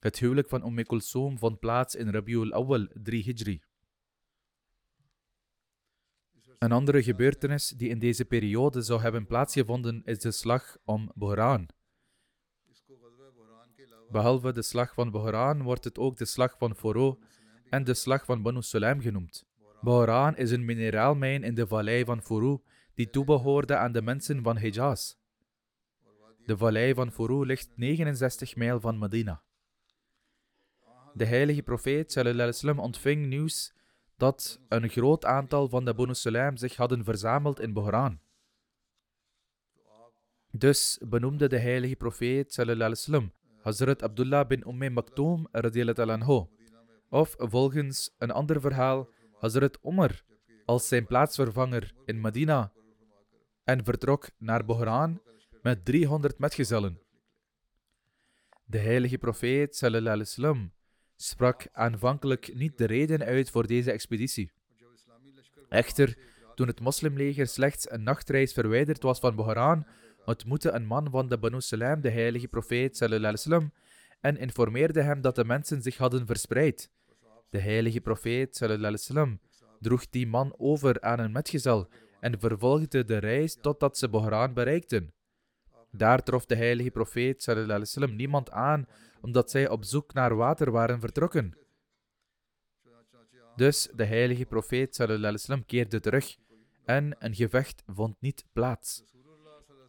[0.05, 3.63] Het huwelijk van Umm Kulsoom vond plaats in Rabiul Awal 3 Hijri.
[6.59, 11.69] Een andere gebeurtenis die in deze periode zou hebben plaatsgevonden is de slag om Bohran.
[14.11, 17.19] Behalve de slag van Bohran wordt het ook de slag van Foro
[17.69, 19.45] en de slag van Banu Sulaim genoemd.
[19.81, 22.59] Bohran is een mineraalmijn in de vallei van Furu
[22.95, 25.15] die toebehoorde aan de mensen van Hijaz.
[26.47, 29.44] De vallei van Furu ligt 69 mijl van Medina.
[31.15, 33.73] De heilige profeet wasallam ontving nieuws
[34.17, 38.19] dat een groot aantal van de Banu Sulaim zich hadden verzameld in Bohran.
[40.51, 46.47] Dus benoemde de heilige profeet wasallam Hazrat Abdullah bin Umm Maktoum anhu.
[47.09, 50.23] Of volgens een ander verhaal Hazrat Umar
[50.65, 52.73] als zijn plaatsvervanger in Medina
[53.65, 55.21] en vertrok naar Bohran
[55.63, 57.01] met 300 metgezellen.
[58.65, 60.73] De heilige profeet sallallahu alaihi wasallam
[61.25, 64.51] sprak aanvankelijk niet de reden uit voor deze expeditie.
[65.69, 66.19] Echter,
[66.55, 69.87] toen het moslimleger slechts een nachtreis verwijderd was van Bohran,
[70.25, 73.73] ontmoette een man van de Banu Sulaim de heilige profeet wasallam
[74.21, 76.91] en informeerde hem dat de mensen zich hadden verspreid.
[77.51, 79.41] De heilige profeet wasallam
[79.81, 81.89] droeg die man over aan een metgezel
[82.21, 85.13] en vervolgde de reis totdat ze Bohran bereikten.
[85.97, 88.87] Daar trof de heilige profeet sallallahu niemand aan
[89.21, 91.57] omdat zij op zoek naar water waren vertrokken.
[93.57, 96.37] Dus de heilige profeet sallallahu keerde terug
[96.85, 99.05] en een gevecht vond niet plaats.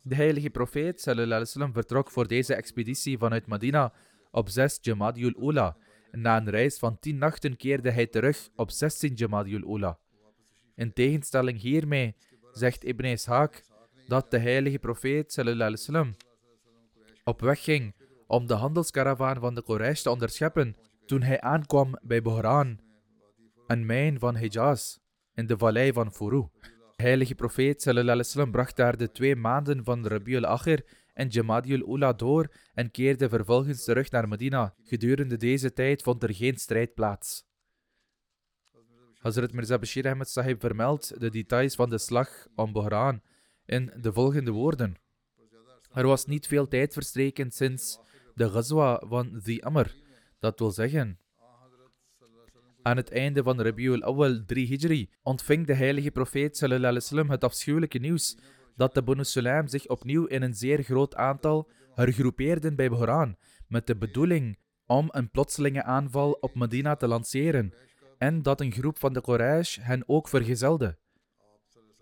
[0.02, 3.94] De heilige profeet sallallahu vertrok voor deze expeditie vanuit Medina
[4.32, 5.78] op 6 Jamadiul Ula.
[6.12, 10.00] Na een reis van 10 nachten keerde hij terug op 16 Jamadiul Ula.
[10.76, 12.16] In tegenstelling hiermee
[12.52, 13.75] zegt Ibn Ishaq
[14.08, 16.14] dat de heilige profeet sallallahu
[17.24, 17.96] op weg ging
[18.28, 22.80] om de handelskaravaan van de Quraysh te onderscheppen toen hij aankwam bij Bohran,
[23.68, 24.98] een mijn van Hijaz,
[25.34, 26.48] in de vallei van Furu.
[26.96, 32.14] De heilige profeet sallallahu bracht daar de twee maanden van Rabiul Akhir en Jamadiul Ula
[32.14, 34.74] door en keerde vervolgens terug naar Medina.
[34.84, 37.46] Gedurende deze tijd vond er geen strijd plaats.
[39.18, 43.22] Hazrat Mirza Bashir Ahmed Sahib vermeldt de details van de slag om Bohran
[43.66, 44.96] in de volgende woorden.
[45.94, 48.00] Er was niet veel tijd verstreken sinds
[48.36, 49.96] de Ghazwa van The Amr,
[50.40, 51.20] dat wil zeggen.
[52.82, 57.98] Aan het einde van Rabiul Awal 3 Hijri ontving de heilige profeet wasallam het afschuwelijke
[57.98, 58.38] nieuws
[58.76, 63.88] dat de Banu Sulaim zich opnieuw in een zeer groot aantal hergroepeerden bij Bohran met
[63.88, 67.74] de bedoeling om een plotselinge aanval op Medina te lanceren
[68.18, 70.98] en dat een groep van de Quraysh hen ook vergezelde.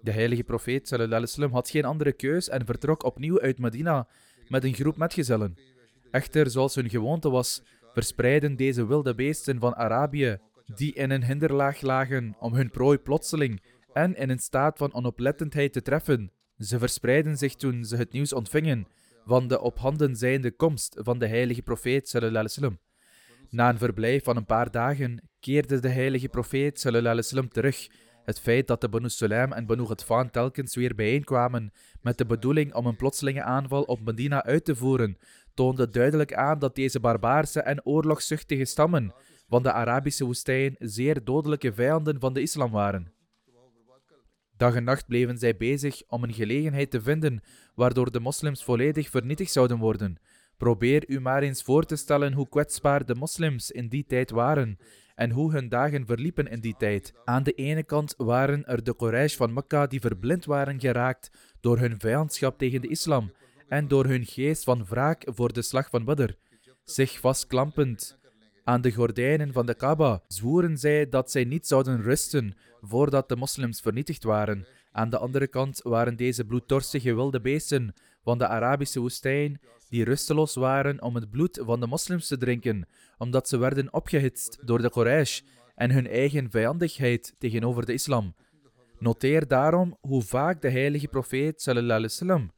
[0.04, 4.08] De heilige profeet wasallam had geen andere keus en vertrok opnieuw uit Medina
[4.48, 5.58] met een groep metgezellen.
[6.12, 7.62] Echter, zoals hun gewoonte was,
[7.94, 10.38] verspreidden deze wilde beesten van Arabië,
[10.76, 13.62] die in een hinderlaag lagen om hun prooi plotseling
[13.94, 16.32] en in een staat van onoplettendheid te treffen.
[16.58, 18.88] Ze verspreidden zich toen ze het nieuws ontvingen
[19.26, 22.80] van de op handen zijnde komst van de heilige profeet wasallam.
[23.50, 27.88] Na een verblijf van een paar dagen keerde de heilige profeet wasallam terug.
[28.24, 32.74] Het feit dat de Banu Sulaim en Banu Ghatfan telkens weer bijeenkwamen met de bedoeling
[32.74, 35.18] om een plotselinge aanval op Medina uit te voeren,
[35.54, 39.14] toonde duidelijk aan dat deze barbaarse en oorlogszuchtige stammen
[39.48, 43.12] van de Arabische woestijn zeer dodelijke vijanden van de islam waren.
[44.58, 47.44] Dag en nacht bleven zij bezig om een gelegenheid te vinden
[47.76, 50.18] waardoor de moslims volledig vernietigd zouden worden.
[50.58, 54.78] Probeer u maar eens voor te stellen hoe kwetsbaar de moslims in die tijd waren
[55.16, 57.14] en hoe hun dagen verliepen in die tijd.
[57.26, 61.80] Aan de ene kant waren er de Quraysh van Mekka die verblind waren geraakt door
[61.80, 63.32] hun vijandschap tegen de islam
[63.68, 66.32] en door hun geest van wraak voor de slag van Badr.
[66.84, 68.18] Zich vastklampend
[68.64, 73.36] aan de gordijnen van de Kaaba zwoeren zij dat zij niet zouden rusten voordat de
[73.36, 74.66] moslims vernietigd waren.
[74.92, 79.60] Aan de andere kant waren deze bloeddorstige wilde beesten van de Arabische woestijn
[79.90, 84.60] die rusteloos waren om het bloed van de moslims te drinken, omdat ze werden opgehitst
[84.62, 85.42] door de Quraysh
[85.76, 88.36] en hun eigen vijandigheid tegenover de islam.
[89.00, 92.52] Noteer daarom hoe vaak de heilige profeet wasallam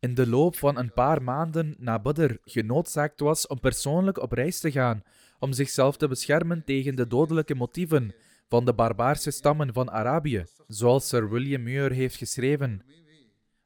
[0.00, 4.60] in de loop van een paar maanden na Badr genoodzaakt was om persoonlijk op reis
[4.60, 5.02] te gaan
[5.38, 8.14] om zichzelf te beschermen tegen de dodelijke motieven
[8.48, 10.44] van de barbaarse stammen van Arabië.
[10.66, 12.82] Zoals Sir William Muir heeft geschreven,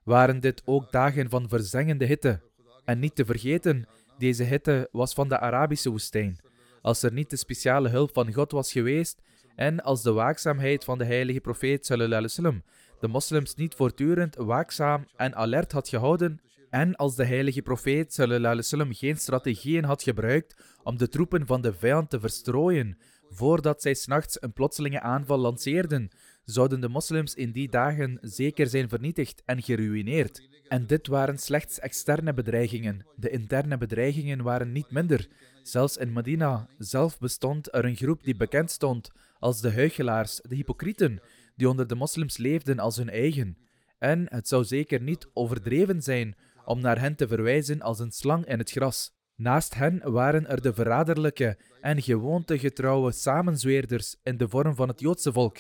[0.04, 2.40] waren dit ook dagen van verzengende hitte.
[2.84, 3.88] En niet te vergeten,
[4.18, 6.38] deze hitte was van de Arabische woestijn.
[6.80, 9.22] Als er niet de speciale hulp van God was geweest
[9.56, 12.62] en als de waakzaamheid van de heilige profeet wasallam
[13.00, 16.40] de moslims niet voortdurend waakzaam en alert had gehouden
[16.70, 21.74] en als de heilige profeet wasallam geen strategieën had gebruikt om de troepen van de
[21.74, 22.98] vijand te verstrooien
[23.30, 26.10] voordat zij s'nachts een plotselinge aanval lanceerden,
[26.44, 30.48] zouden de moslims in die dagen zeker zijn vernietigd en geruïneerd.
[30.68, 33.06] En dit waren slechts externe bedreigingen.
[33.16, 35.28] De interne bedreigingen waren niet minder.
[35.62, 40.54] Zelfs in Medina zelf bestond er een groep die bekend stond als de huichelaars, de
[40.54, 41.20] hypocrieten,
[41.56, 43.56] die onder de moslims leefden als hun eigen.
[43.98, 48.46] En het zou zeker niet overdreven zijn om naar hen te verwijzen als een slang
[48.46, 49.12] in het gras.
[49.36, 55.32] Naast hen waren er de verraderlijke en gewoontegetrouwe samenzweerders in de vorm van het Joodse
[55.32, 55.58] volk,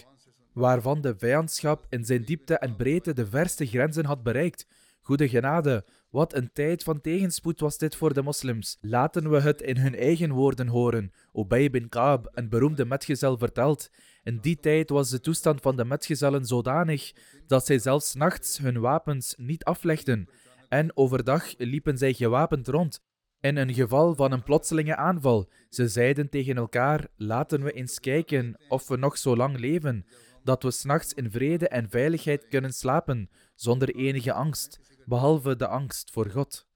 [0.54, 4.66] waarvan de vijandschap in zijn diepte en breedte de verste grenzen had bereikt.
[5.00, 8.78] Goede genade, wat een tijd van tegenspoed was dit voor de moslims.
[8.80, 11.12] Laten we het in hun eigen woorden horen.
[11.32, 13.90] Ubay bin Kaab, een beroemde metgezel, vertelt:
[14.22, 17.12] In die tijd was de toestand van de metgezellen zodanig
[17.46, 20.28] dat zij zelfs nachts hun wapens niet aflegden,
[20.68, 23.02] en overdag liepen zij gewapend rond.
[23.40, 28.56] In een geval van een plotselinge aanval, ze zeiden tegen elkaar: Laten we eens kijken
[28.68, 30.06] of we nog zo lang leven,
[30.44, 36.10] dat we s'nachts in vrede en veiligheid kunnen slapen, zonder enige angst, behalve de angst
[36.10, 36.66] voor God.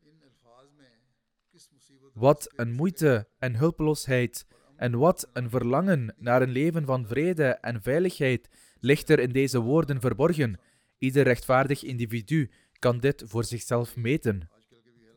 [2.14, 7.82] Wat een moeite en hulpeloosheid en wat een verlangen naar een leven van vrede en
[7.82, 8.48] veiligheid
[8.80, 10.60] ligt er in deze woorden verborgen.
[10.98, 14.50] Ieder rechtvaardig individu kan dit voor zichzelf meten.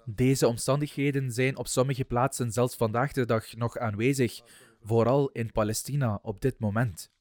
[0.06, 4.42] Deze omstandigheden zijn op sommige plaatsen zelfs vandaag de dag nog aanwezig,
[4.82, 7.12] vooral in Palestina op dit moment.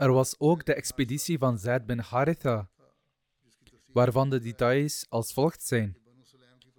[0.00, 2.68] Er was ook de expeditie van Zaid bin Haritha,
[3.92, 5.96] waarvan de details als volgt zijn.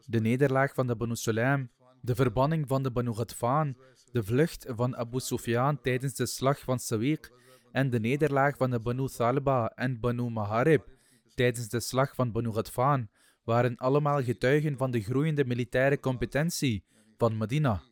[0.05, 1.69] De nederlaag van de Banu Sulaim,
[2.01, 3.77] de verbanning van de Banu Ghatfan,
[4.11, 7.29] de vlucht van Abu Sufyan tijdens de slag van Sawiq
[7.71, 10.87] en de nederlaag van de Banu Thalba en Banu Maharib
[11.35, 13.09] tijdens de slag van Banu Ghatfan
[13.43, 16.83] waren allemaal getuigen van de groeiende militaire competentie
[17.17, 17.90] van Medina.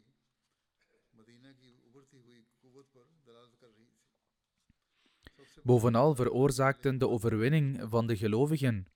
[5.63, 8.87] Bovenal veroorzaakten de overwinning van de gelovigen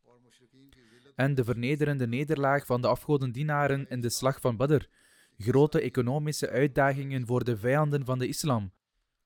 [1.16, 4.86] en de vernederende nederlaag van de afgodendienaren in de slag van Badr
[5.38, 8.72] grote economische uitdagingen voor de vijanden van de islam,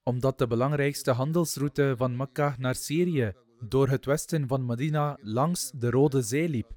[0.04, 5.90] omdat de belangrijkste handelsroute van Mekka naar Syrië door het westen van Medina langs de
[5.90, 6.76] Rode Zee liep.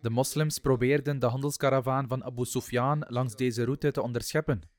[0.00, 4.71] De moslims probeerden de handelskaravaan van Abu Sufyan langs deze route te onderscheppen.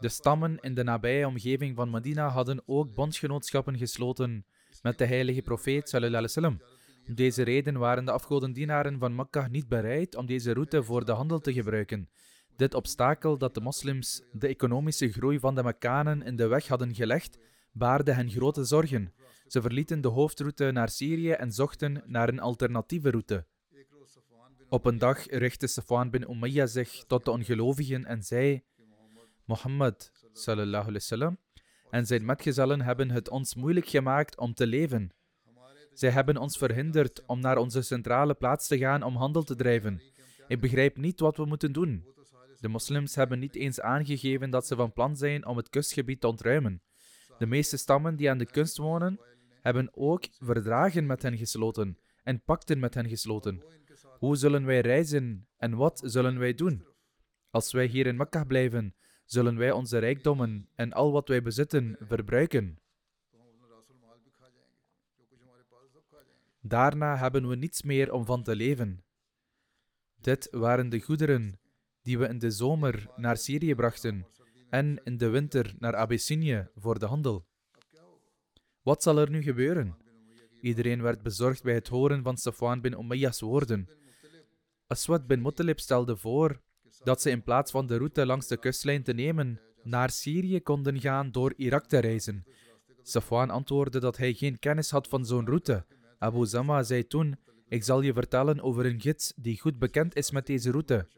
[0.00, 4.44] De stammen in de nabije omgeving van Medina hadden ook bondsgenootschappen gesloten
[4.82, 6.60] met de heilige profeet sallam.
[7.08, 11.12] Om deze reden waren de afgodendienaren van Mekka niet bereid om deze route voor de
[11.12, 12.08] handel te gebruiken.
[12.56, 16.94] Dit obstakel dat de moslims de economische groei van de Mekkanen in de weg hadden
[16.94, 17.38] gelegd,
[17.72, 19.12] baarde hen grote zorgen.
[19.46, 23.46] Ze verlieten de hoofdroute naar Syrië en zochten naar een alternatieve route.
[24.68, 28.62] Op een dag richtte Safwan bin Umayyah zich tot de ongelovigen en zei:
[29.48, 31.38] Mohammed sallallahu wasallam
[31.90, 35.10] en zijn metgezellen hebben het ons moeilijk gemaakt om te leven.
[35.92, 40.02] Zij hebben ons verhinderd om naar onze centrale plaats te gaan om handel te drijven.
[40.48, 42.06] Ik begrijp niet wat we moeten doen.
[42.60, 46.28] De moslims hebben niet eens aangegeven dat ze van plan zijn om het kustgebied te
[46.28, 46.82] ontruimen.
[47.38, 49.20] De meeste stammen die aan de kust wonen,
[49.60, 53.64] hebben ook verdragen met hen gesloten en pakten met hen gesloten.
[54.18, 56.86] Hoe zullen wij reizen en wat zullen wij doen?
[57.50, 58.94] Als wij hier in Mekka blijven,
[59.30, 62.78] zullen wij onze rijkdommen en al wat wij bezitten verbruiken.
[66.60, 69.04] Daarna hebben we niets meer om van te leven.
[70.20, 71.60] Dit waren de goederen
[72.02, 74.26] die we in de zomer naar Syrië brachten
[74.70, 77.46] en in de winter naar Abyssinië voor de handel.
[78.82, 79.96] Wat zal er nu gebeuren?
[80.60, 83.88] Iedereen werd bezorgd bij het horen van Safwan bin Umayyah's woorden.
[84.86, 86.60] Aswad bin Muttalib stelde voor
[87.02, 91.00] dat ze in plaats van de route langs de kustlijn te nemen, naar Syrië konden
[91.00, 92.44] gaan door Irak te reizen.
[93.02, 95.86] Safwan antwoordde dat hij geen kennis had van zo'n route.
[96.18, 97.36] Abu Zama zei toen:
[97.68, 101.08] Ik zal je vertellen over een gids die goed bekend is met deze route.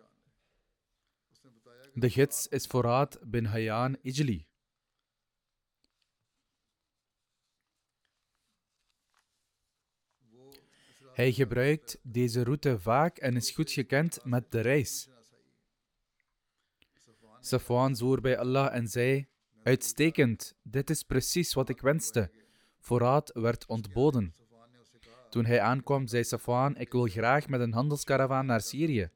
[1.94, 4.48] De gids is Forat bin Hayyan Ijli.
[11.12, 15.08] Hij gebruikt deze route vaak en is goed gekend met de reis.
[17.40, 19.26] Safwan zwoer bij Allah en zei:
[19.62, 22.30] Uitstekend, dit is precies wat ik wenste.
[22.78, 24.34] Voorraad werd ontboden.
[25.30, 29.10] Toen hij aankwam, zei Safwan: Ik wil graag met een handelskaravaan naar Syrië.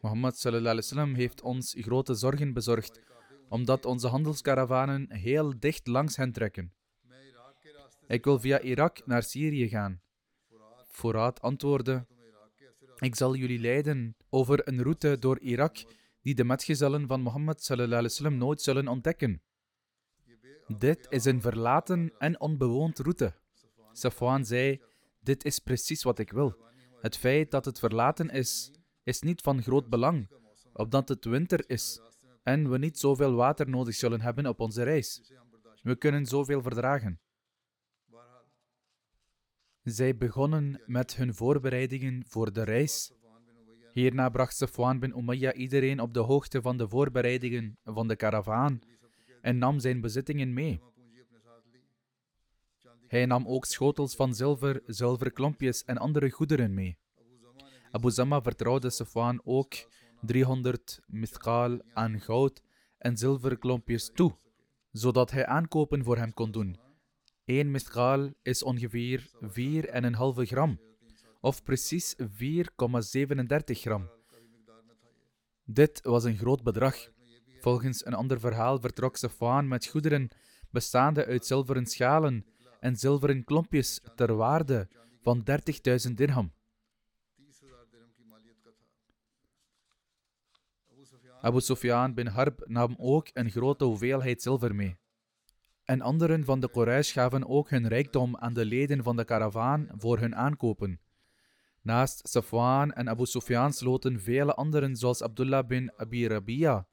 [0.00, 3.00] Mohammed sallam heeft ons grote zorgen bezorgd,
[3.48, 6.72] omdat onze handelskaravanen heel dicht langs hen trekken.
[8.06, 10.00] Ik wil via Irak naar Syrië gaan.
[10.86, 12.06] Voorraad antwoordde:
[12.98, 15.76] Ik zal jullie leiden over een route door Irak
[16.22, 19.42] die de metgezellen van Mohammed sallam nooit zullen ontdekken.
[20.78, 23.34] Dit is een verlaten en onbewoond route.
[23.92, 24.82] Safwan zei:
[25.20, 26.66] Dit is precies wat ik wil.
[27.00, 28.72] Het feit dat het verlaten is,
[29.02, 30.30] is niet van groot belang,
[30.72, 32.00] opdat het winter is
[32.42, 35.32] en we niet zoveel water nodig zullen hebben op onze reis.
[35.82, 37.20] We kunnen zoveel verdragen.
[39.90, 43.12] Zij begonnen met hun voorbereidingen voor de reis.
[43.92, 48.80] Hierna bracht Safwan bin Umayya iedereen op de hoogte van de voorbereidingen van de karavaan
[49.40, 50.80] en nam zijn bezittingen mee.
[53.06, 56.98] Hij nam ook schotels van zilver, zilverklompjes en andere goederen mee.
[57.90, 59.74] Abu Zama vertrouwde Safwan ook
[60.20, 62.62] 300 mithqal aan goud
[62.98, 64.36] en zilverklompjes toe,
[64.90, 66.87] zodat hij aankopen voor hem kon doen.
[67.48, 70.78] Eén mithqal is ongeveer 4,5 gram,
[71.40, 72.26] of precies 4,37
[73.80, 74.10] gram.
[75.64, 76.96] Dit was een groot bedrag.
[77.60, 80.28] Volgens een ander verhaal vertrok Safwan met goederen
[80.70, 82.46] bestaande uit zilveren schalen
[82.80, 84.88] en zilveren klompjes ter waarde
[85.22, 85.44] van
[86.08, 86.52] 30.000 dirham.
[91.40, 94.98] Abu Sufyan bin Harb nam ook een grote hoeveelheid zilver mee.
[95.88, 99.88] En anderen van de Quraysh gaven ook hun rijkdom aan de leden van de karavaan
[99.96, 101.00] voor hun aankopen.
[101.82, 106.86] Naast Safwan en Abu Sufyan sloten vele anderen zoals Abdullah bin Abi Rabia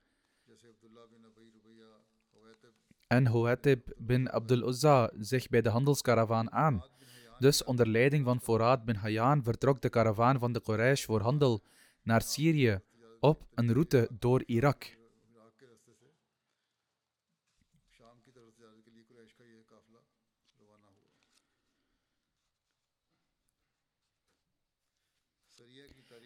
[3.07, 6.83] en Huatib bin Abdul Uzza zich bij de handelskaravaan aan.
[7.39, 11.63] Dus onder leiding van Forad bin Hayyan vertrok de karavaan van de Quraysh voor handel
[12.03, 12.79] naar Syrië
[13.19, 15.04] op een route door Irak.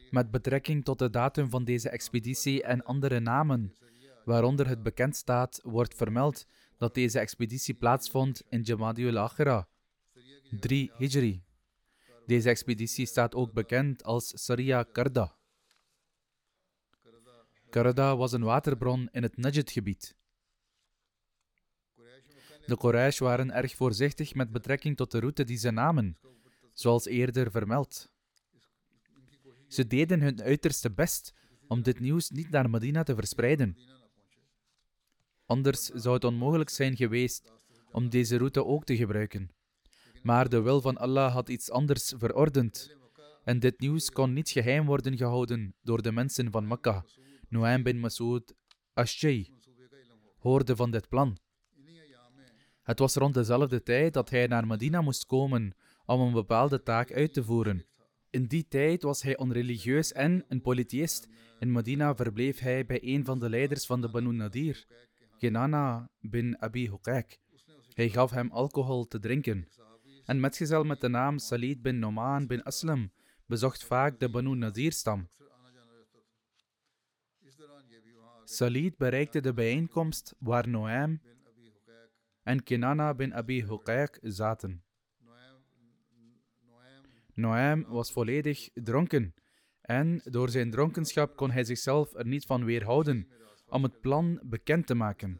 [0.09, 3.73] Met betrekking tot de datum van deze expeditie en andere namen,
[4.25, 6.45] waaronder het bekend staat, wordt vermeld
[6.77, 9.67] dat deze expeditie plaatsvond in Jamadiul Akhira,
[10.59, 11.43] 3 Hijri.
[12.25, 15.37] Deze expeditie staat ook bekend als Saria Karda.
[17.69, 20.15] Karada was een waterbron in het Najd-gebied.
[22.65, 26.17] De Quraysh waren erg voorzichtig met betrekking tot de route die ze namen,
[26.73, 28.11] zoals eerder vermeld.
[29.69, 31.33] Ze deden hun uiterste best
[31.67, 33.77] om dit nieuws niet naar Medina te verspreiden.
[35.45, 37.51] Anders zou het onmogelijk zijn geweest
[37.91, 39.49] om deze route ook te gebruiken.
[40.23, 42.97] Maar de wil van Allah had iets anders verordend.
[43.43, 47.05] En dit nieuws kon niet geheim worden gehouden door de mensen van Mekka.
[47.49, 48.53] Nuaym bin Masoud
[48.93, 49.49] Ashjay
[50.39, 51.37] hoorde van dit plan.
[52.83, 57.13] Het was rond dezelfde tijd dat hij naar Medina moest komen om een bepaalde taak
[57.13, 57.85] uit te voeren.
[58.29, 61.27] In die tijd was hij onreligieus en een polytheïst.
[61.59, 64.85] In Medina verbleef hij bij een van de leiders van de Banu Nadir,
[65.37, 67.37] Genana bin Abi Huqaq.
[67.93, 69.67] Hij gaf hem alcohol te drinken.
[70.25, 73.11] En metgezel met de naam Salid bin Noman bin Aslam
[73.45, 75.29] bezocht vaak de Banu Nadir-stam.
[78.43, 81.21] Salid bereikte de bijeenkomst waar Noam
[82.43, 84.83] en Kenana bin Abi Huqaq zaten.
[87.39, 89.33] Noam was volledig dronken
[89.81, 93.27] en door zijn dronkenschap kon hij zichzelf er niet van weerhouden
[93.67, 95.39] om het plan bekend te maken.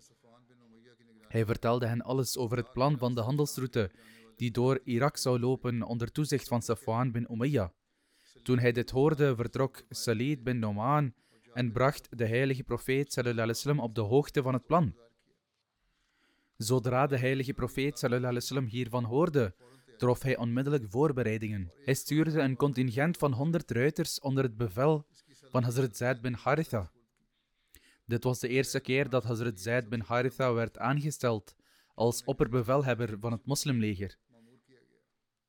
[1.28, 3.91] Hij vertelde hen alles over het plan van de handelsroute
[4.36, 7.70] die door Irak zou lopen onder toezicht van Safwan bin Umayyah.
[8.43, 11.14] Toen hij dit hoorde, vertrok Salid bin Noman
[11.54, 14.95] en bracht de heilige profeet sallam, op de hoogte van het plan.
[16.58, 19.56] Zodra de heilige profeet sallam, hiervan hoorde,
[20.00, 21.72] trof hij onmiddellijk voorbereidingen.
[21.84, 25.06] Hij stuurde een contingent van 100 ruiters onder het bevel
[25.52, 26.91] van Hazrat Zaid bin Haritha.
[28.06, 31.56] Dit was de eerste keer dat Hazrat Zaid bin Haritha werd aangesteld
[31.93, 34.18] als opperbevelhebber van het moslimleger.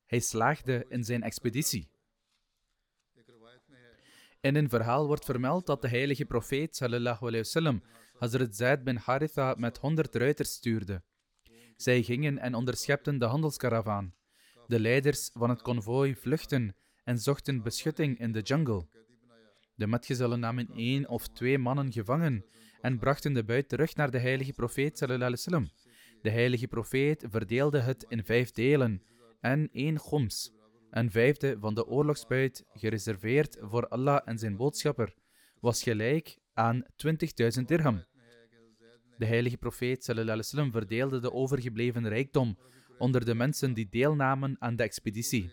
[0.05, 1.89] Hij slaagde in zijn expeditie.
[4.41, 7.83] In een verhaal wordt vermeld dat de heilige profeet sallallahu alayhi wasallam
[8.17, 11.03] Hazrat Zaid bin Haritha met honderd ruiters stuurde.
[11.75, 14.13] Zij gingen en onderschepten de handelskaravaan.
[14.71, 18.87] De leiders van het konvooi vluchtten en zochten beschutting in de jungle.
[19.75, 22.45] De metgezellen namen één of twee mannen gevangen
[22.81, 25.67] en brachten de buit terug naar de heilige profeet sallallahu.
[26.21, 29.03] De heilige profeet verdeelde het in vijf delen
[29.39, 30.51] en één goms
[30.89, 35.13] een vijfde van de oorlogsbuit, gereserveerd voor Allah en zijn boodschapper,
[35.59, 36.85] was gelijk aan
[37.59, 38.03] 20.000 dirham.
[39.17, 40.05] De heilige profeet
[40.71, 42.57] verdeelde de overgebleven rijkdom
[43.01, 45.51] onder de mensen die deelnamen aan de expeditie.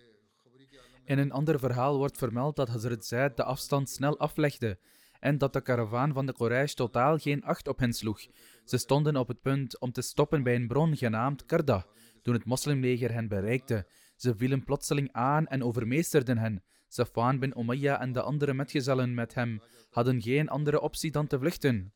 [1.05, 4.79] In een ander verhaal wordt vermeld dat Hazrat Zaid de afstand snel aflegde
[5.21, 8.21] en dat de karavaan van de Quraysh totaal geen acht op hen sloeg.
[8.65, 11.87] Ze stonden op het punt om te stoppen bij een bron genaamd Karda,
[12.23, 13.87] toen het moslimleger hen bereikte
[14.17, 16.63] ze vielen plotseling aan en overmeesterden hen.
[16.89, 21.39] Safwan bin Umayya en de andere metgezellen met hem hadden geen andere optie dan te
[21.39, 21.93] vluchten.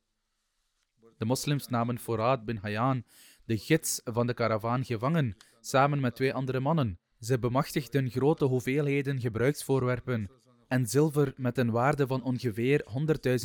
[1.18, 3.04] De moslims namen Forad bin Hayyan,
[3.44, 6.98] de gids van de karavaan, gevangen, samen met twee andere mannen.
[7.20, 10.30] Ze bemachtigden grote hoeveelheden gebruiksvoorwerpen
[10.68, 12.84] en zilver met een waarde van ongeveer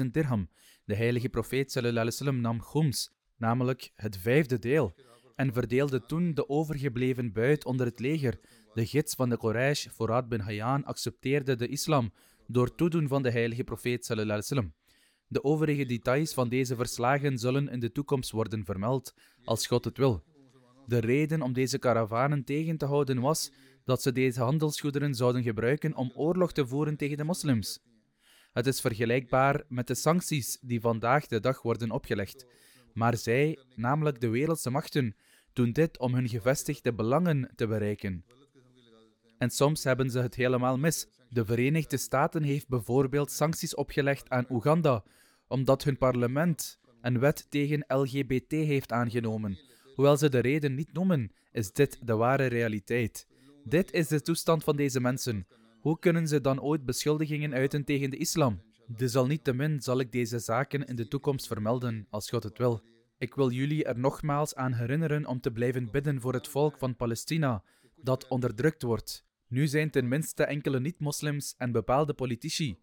[0.02, 0.50] 100.000 dirham.
[0.86, 4.96] De heilige profeet wasallam nam khums, namelijk het vijfde deel,
[5.36, 8.40] en verdeelde toen de overgebleven buit onder het leger.
[8.74, 12.14] De gids van de Quraysh, Furad bin Hayyan, accepteerde de islam
[12.48, 14.74] door toedoen van de heilige profeet wasallam.
[15.28, 19.14] De overige details van deze verslagen zullen in de toekomst worden vermeld,
[19.44, 20.24] als God het wil.
[20.86, 23.52] De reden om deze karavanen tegen te houden was
[23.84, 27.80] dat ze deze handelsgoederen zouden gebruiken om oorlog te voeren tegen de moslims.
[28.54, 32.46] Het is vergelijkbaar met de sancties die vandaag de dag worden opgelegd.
[32.94, 35.16] Maar zij, namelijk de wereldse machten,
[35.54, 38.26] doen dit om hun gevestigde belangen te bereiken.
[39.38, 41.08] En soms hebben ze het helemaal mis.
[41.30, 45.04] De Verenigde Staten heeft bijvoorbeeld sancties opgelegd aan Oeganda,
[45.48, 49.60] omdat hun parlement een wet tegen LGBT heeft aangenomen.
[49.96, 53.28] Hoewel ze de reden niet noemen, is dit de ware realiteit.
[53.64, 55.48] Dit is de toestand van deze mensen.
[55.82, 58.62] Hoe kunnen ze dan ooit beschuldigingen uiten tegen de islam?
[58.88, 62.82] Desalniettemin zal ik deze zaken in de toekomst vermelden, als God het wil.
[63.18, 66.96] Ik wil jullie er nogmaals aan herinneren om te blijven bidden voor het volk van
[66.96, 67.64] Palestina,
[67.96, 69.27] dat onderdrukt wordt.
[69.48, 72.80] Nu zijn tenminste enkele niet-moslims en bepaalde politici,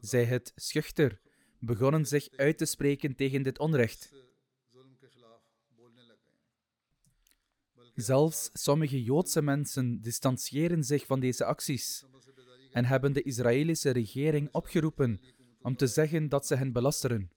[0.00, 1.20] zij het schuchter,
[1.58, 4.12] begonnen zich uit te spreken tegen dit onrecht.
[7.94, 12.04] Zelfs sommige Joodse mensen distancieren zich van deze acties
[12.72, 15.20] en hebben de Israëlische regering opgeroepen
[15.62, 17.30] om te zeggen dat ze hen belasteren.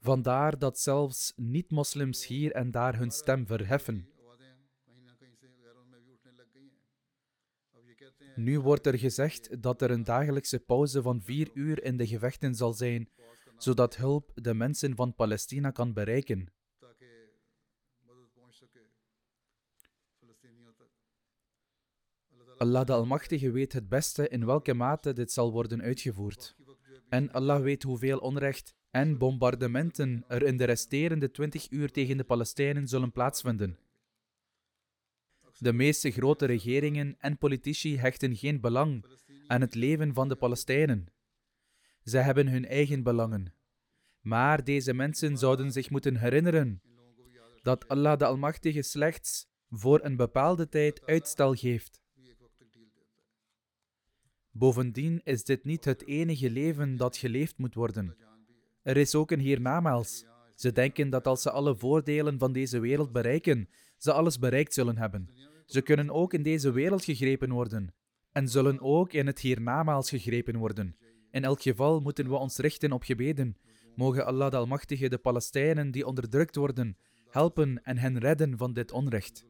[0.00, 4.11] Vandaar dat zelfs niet-moslims hier en daar hun stem verheffen.
[8.36, 12.54] Nu wordt er gezegd dat er een dagelijkse pauze van vier uur in de gevechten
[12.54, 13.08] zal zijn,
[13.56, 16.52] zodat hulp de mensen van Palestina kan bereiken.
[22.56, 26.56] Allah de Almachtige weet het beste in welke mate dit zal worden uitgevoerd.
[27.08, 32.24] En Allah weet hoeveel onrecht en bombardementen er in de resterende 20 uur tegen de
[32.24, 33.78] Palestijnen zullen plaatsvinden.
[35.62, 39.04] De meeste grote regeringen en politici hechten geen belang
[39.46, 41.06] aan het leven van de Palestijnen.
[42.02, 43.54] Zij hebben hun eigen belangen.
[44.20, 46.82] Maar deze mensen zouden zich moeten herinneren
[47.62, 52.02] dat Allah de Almachtige slechts voor een bepaalde tijd uitstel geeft.
[54.50, 58.16] Bovendien is dit niet het enige leven dat geleefd moet worden.
[58.82, 60.24] Er is ook een hiernamaals.
[60.54, 64.98] Ze denken dat als ze alle voordelen van deze wereld bereiken, ze alles bereikt zullen
[64.98, 65.50] hebben.
[65.72, 67.94] Ze kunnen ook in deze wereld gegrepen worden
[68.32, 70.96] en zullen ook in het hiernamaals gegrepen worden.
[71.30, 73.56] In elk geval moeten we ons richten op gebeden.
[73.96, 76.96] Mogen Allah de Almachtige de Palestijnen die onderdrukt worden
[77.28, 79.44] helpen en hen redden van dit onrecht.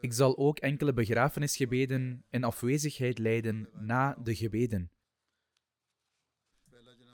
[0.00, 4.90] Ik zal ook enkele begrafenisgebeden in afwezigheid leiden na de gebeden.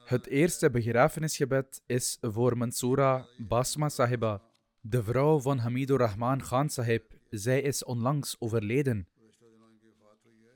[0.05, 4.43] Het eerste begrafenisgebed is voor Mansoura Basma Sahiba,
[4.81, 7.03] de vrouw van Hamidur Rahman Khan Sahib.
[7.31, 9.09] Zij is onlangs overleden.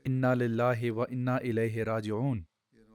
[0.01, 2.47] Inna lillahi wa inna ilayhi raji'un.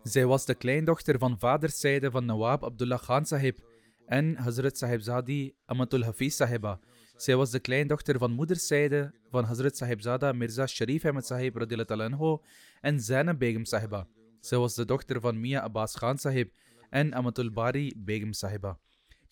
[0.02, 3.58] Zij was de kleindochter van vaderszijde van Nawab Abdullah Khan Sahib
[4.06, 6.80] en Hazrat Sahib Zadi Amatul Hafiz Sahiba.
[7.16, 11.56] Zij was de kleindochter van moederszijde van Hazrat Sahib Zada Mirza Sharif Ahmed Sahib
[11.90, 12.38] anhu
[12.80, 14.06] en Zainab Begum Sahiba.
[14.44, 16.52] Zij was de dochter van Mia Abbas Khan Sahib
[16.90, 18.78] en Amatul Bari Begum Sahiba.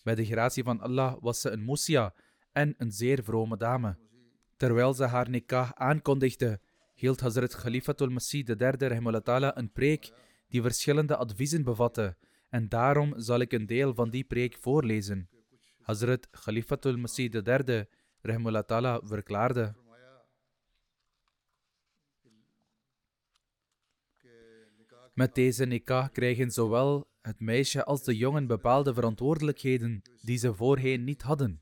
[0.03, 2.13] Bij de gratie van Allah was ze een musia
[2.51, 3.97] en een zeer vrome dame.
[4.57, 6.59] Terwijl ze haar nikah aankondigde,
[6.93, 10.11] hield Hazrat Khalifatul Masih III een preek
[10.47, 12.17] die verschillende adviezen bevatte
[12.49, 15.29] en daarom zal ik een deel van die preek voorlezen.
[15.81, 17.85] Hazrat Khalifatul Masih III
[18.65, 19.75] Ta'ala verklaarde
[25.13, 31.03] Met deze nikah krijgen zowel het meisje als de jongen bepaalde verantwoordelijkheden die ze voorheen
[31.03, 31.61] niet hadden.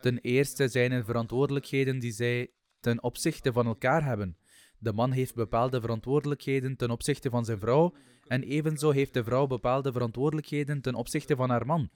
[0.00, 2.50] Ten eerste zijn er verantwoordelijkheden die zij
[2.80, 4.36] ten opzichte van elkaar hebben.
[4.78, 7.94] De man heeft bepaalde verantwoordelijkheden ten opzichte van zijn vrouw
[8.26, 11.90] en evenzo heeft de vrouw bepaalde verantwoordelijkheden ten opzichte van haar man.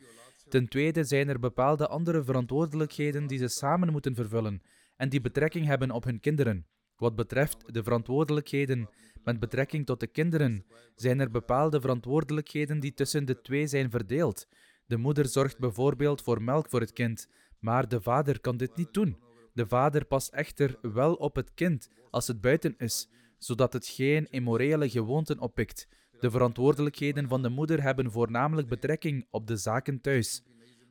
[0.49, 4.63] Ten tweede zijn er bepaalde andere verantwoordelijkheden die ze samen moeten vervullen
[4.97, 6.67] en die betrekking hebben op hun kinderen.
[7.05, 8.89] Wat betreft de verantwoordelijkheden
[9.25, 14.49] met betrekking tot de kinderen, zijn er bepaalde verantwoordelijkheden die tussen de twee zijn verdeeld.
[14.87, 17.29] De moeder zorgt bijvoorbeeld voor melk voor het kind,
[17.61, 19.17] maar de vader kan dit niet doen.
[19.53, 24.31] De vader past echter wel op het kind als het buiten is, zodat het geen
[24.31, 25.89] immorele gewoonten oppikt.
[26.21, 30.43] De verantwoordelijkheden van de moeder hebben voornamelijk betrekking op de zaken thuis.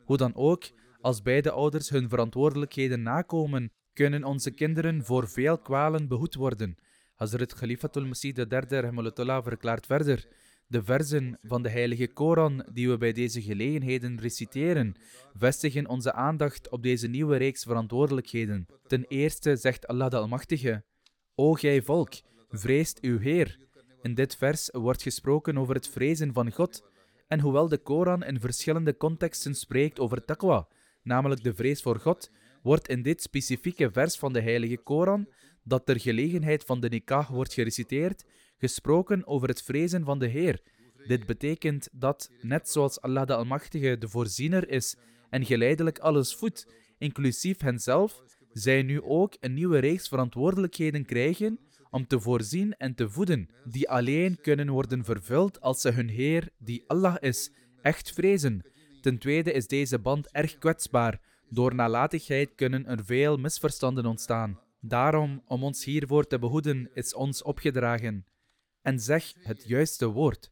[0.05, 0.63] Hoe dan ook,
[1.01, 6.77] als beide ouders hun verantwoordelijkheden nakomen, kunnen onze kinderen voor veel kwalen behoed worden.
[7.15, 10.27] Hazrat Khalifatul Masih III verklaart verder.
[10.67, 14.95] De verzen van de heilige Koran die we bij deze gelegenheden reciteren,
[15.33, 18.65] vestigen onze aandacht op deze nieuwe reeks verantwoordelijkheden.
[18.87, 20.83] Ten eerste zegt Allah de Almachtige:
[21.35, 22.13] O gij volk,
[22.49, 23.59] vreest uw Heer.
[24.01, 26.91] In dit vers wordt gesproken over het vrezen van God.
[27.27, 30.67] En hoewel de Koran in verschillende contexten spreekt over taqwa,
[31.03, 32.31] namelijk de vrees voor God,
[32.63, 35.27] wordt in dit specifieke vers van de heilige Koran,
[35.63, 38.25] dat ter gelegenheid van de nikah wordt gereciteerd,
[38.57, 40.61] gesproken over het vrezen van de Heer.
[41.07, 44.95] Dit betekent dat, net zoals Allah de Almachtige de voorziener is
[45.29, 51.59] en geleidelijk alles voedt, inclusief henzelf, zij nu ook een nieuwe reeks verantwoordelijkheden krijgen
[51.89, 56.49] om te voorzien en te voeden, die alleen kunnen worden vervuld als ze hun Heer,
[56.57, 57.51] die Allah is,
[57.81, 58.65] echt vrezen.
[59.01, 61.21] Ten tweede is deze band erg kwetsbaar.
[61.53, 64.59] Door nalatigheid kunnen er veel misverstanden ontstaan.
[64.79, 68.25] Daarom, om ons hiervoor te behoeden, is ons opgedragen.
[68.81, 70.51] En zeg het juiste woord.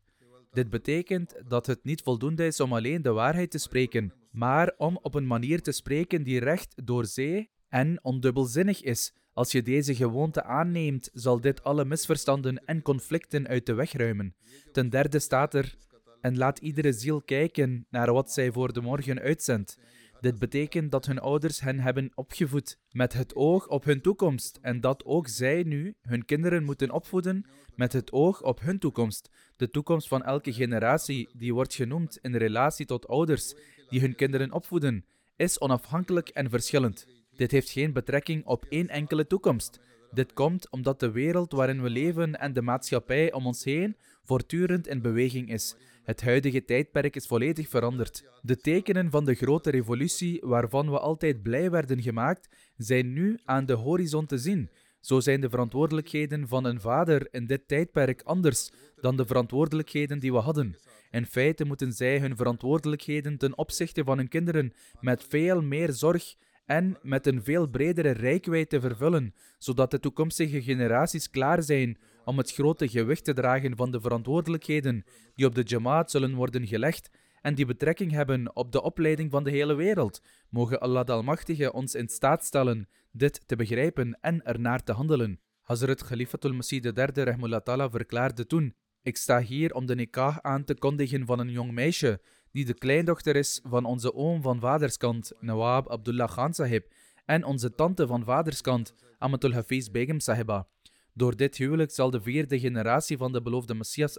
[0.52, 5.00] Dit betekent dat het niet voldoende is om alleen de waarheid te spreken, maar om
[5.02, 9.14] op een manier te spreken die recht door zee en ondubbelzinnig is.
[9.34, 14.36] Als je deze gewoonte aanneemt, zal dit alle misverstanden en conflicten uit de weg ruimen.
[14.72, 15.78] Ten derde staat er:
[16.22, 19.78] En laat iedere ziel kijken naar wat zij voor de morgen uitzendt.
[20.22, 24.82] Dit betekent dat hun ouders hen hebben opgevoed met het oog op hun toekomst en
[24.82, 27.46] dat ook zij nu hun kinderen moeten opvoeden
[27.76, 29.30] met het oog op hun toekomst.
[29.56, 33.56] De toekomst van elke generatie, die wordt genoemd in relatie tot ouders
[33.90, 35.06] die hun kinderen opvoeden,
[35.36, 37.08] is onafhankelijk en verschillend.
[37.36, 39.80] Dit heeft geen betrekking op één enkele toekomst.
[40.12, 44.88] Dit komt omdat de wereld waarin we leven en de maatschappij om ons heen voortdurend
[44.88, 45.76] in beweging is.
[46.04, 48.26] Het huidige tijdperk is volledig veranderd.
[48.42, 53.66] De tekenen van de grote revolutie, waarvan we altijd blij werden gemaakt, zijn nu aan
[53.66, 54.70] de horizon te zien.
[55.00, 58.72] Zo zijn de verantwoordelijkheden van een vader in dit tijdperk anders
[59.02, 60.76] dan de verantwoordelijkheden die we hadden.
[61.12, 66.36] In feite moeten zij hun verantwoordelijkheden ten opzichte van hun kinderen met veel meer zorg
[66.66, 72.38] en met een veel bredere rijkwijd te vervullen, zodat de toekomstige generaties klaar zijn om
[72.38, 75.04] het grote gewicht te dragen van de verantwoordelijkheden
[75.36, 77.10] die op de Jamaat zullen worden gelegd
[77.42, 80.22] en die betrekking hebben op de opleiding van de hele wereld.
[80.50, 85.40] Mogen Allah de Almachtige ons in staat stellen dit te begrijpen en ernaar te handelen.
[85.62, 90.76] Hazrat Khalifatul Masih III Rahmullah verklaarde toen ik sta hier om de nikah aan te
[90.76, 95.90] kondigen van een jong meisje die de kleindochter is van onze oom van vaderskant, Nawab
[95.90, 96.86] Abdullah Khan Sahib,
[97.26, 100.68] en onze tante van vaderskant, Amatul Hafiz Begum Sahiba.
[101.14, 104.18] Door dit huwelijk zal de vierde generatie van de beloofde Messias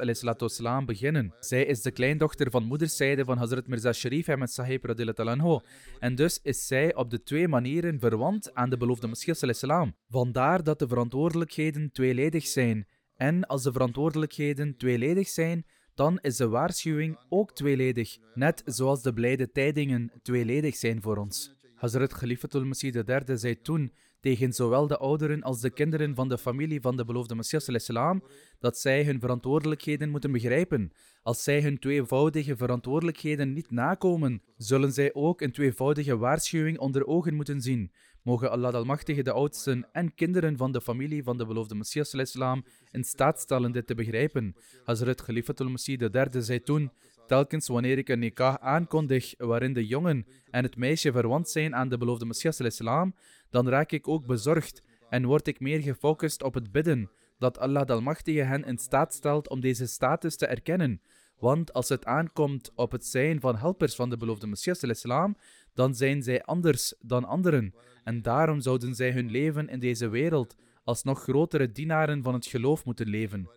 [0.85, 1.35] beginnen.
[1.41, 5.61] Zij is de kleindochter van moederszijde van Hazrat Mirza Sharif Ahmed Sahib anho.
[5.99, 9.65] En dus is zij op de twee manieren verwant aan de beloofde Messias.
[10.09, 12.87] Vandaar dat de verantwoordelijkheden tweeledig zijn.
[13.17, 19.13] En als de verantwoordelijkheden tweeledig zijn, dan is de waarschuwing ook tweeledig, net zoals de
[19.13, 21.55] blijde tijdingen tweeledig zijn voor ons.
[21.75, 23.93] Hazrat Khalifatul Masih III zei toen
[24.23, 28.23] tegen zowel de ouderen als de kinderen van de familie van de beloofde Messias islam,
[28.59, 30.93] dat zij hun verantwoordelijkheden moeten begrijpen.
[31.23, 37.35] Als zij hun tweevoudige verantwoordelijkheden niet nakomen, zullen zij ook een tweevoudige waarschuwing onder ogen
[37.35, 37.93] moeten zien.
[38.23, 42.65] Mogen Allah Almachtige de oudsten en kinderen van de familie van de beloofde Messias islam
[42.91, 44.57] in staat stellen dit te begrijpen.
[44.85, 46.91] Hazrat Khalifatul Masih III zei toen,
[47.27, 51.89] telkens wanneer ik een nikah aankondig waarin de jongen en het meisje verwant zijn aan
[51.89, 53.15] de beloofde Messias islam,
[53.53, 57.87] dan raak ik ook bezorgd en word ik meer gefocust op het bidden dat Allah
[57.87, 61.01] de Almachtige hen in staat stelt om deze status te erkennen.
[61.39, 65.37] Want als het aankomt op het zijn van helpers van de beloofde Messias islam,
[65.75, 67.75] dan zijn zij anders dan anderen.
[68.05, 72.47] En daarom zouden zij hun leven in deze wereld als nog grotere dienaren van het
[72.47, 73.51] geloof moeten leven.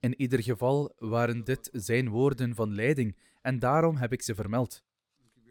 [0.00, 4.82] In ieder geval waren dit zijn woorden van leiding en daarom heb ik ze vermeld.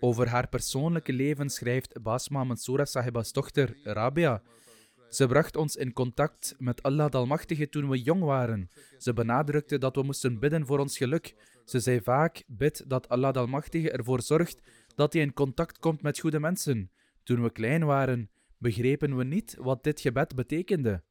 [0.03, 4.41] Over haar persoonlijke leven schrijft Basma Mansoura Sahiba's dochter Rabia.
[5.09, 8.69] Ze bracht ons in contact met Allah de toen we jong waren.
[8.97, 11.35] Ze benadrukte dat we moesten bidden voor ons geluk.
[11.65, 13.47] Ze zei vaak: Bid dat Allah de
[13.91, 14.61] ervoor zorgt
[14.95, 16.91] dat hij in contact komt met goede mensen.
[17.23, 21.03] Toen we klein waren, begrepen we niet wat dit gebed betekende.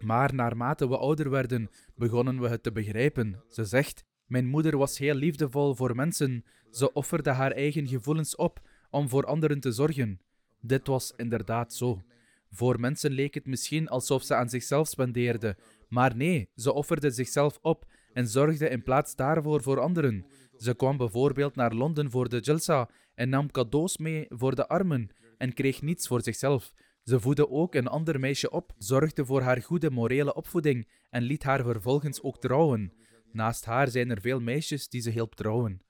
[0.00, 3.42] Maar naarmate we ouder werden, begonnen we het te begrijpen.
[3.48, 6.44] Ze zegt: Mijn moeder was heel liefdevol voor mensen.
[6.70, 8.60] Ze offerde haar eigen gevoelens op
[8.90, 10.20] om voor anderen te zorgen.
[10.60, 12.02] Dit was inderdaad zo.
[12.50, 15.56] Voor mensen leek het misschien alsof ze aan zichzelf spendeerde,
[15.88, 20.26] maar nee, ze offerde zichzelf op en zorgde in plaats daarvoor voor anderen.
[20.56, 25.10] Ze kwam bijvoorbeeld naar Londen voor de Jalsa en nam cadeaus mee voor de armen
[25.38, 26.72] en kreeg niets voor zichzelf.
[27.04, 31.42] Ze voedde ook een ander meisje op, zorgde voor haar goede morele opvoeding en liet
[31.42, 32.92] haar vervolgens ook trouwen.
[33.32, 35.82] Naast haar zijn er veel meisjes die ze hielp trouwen.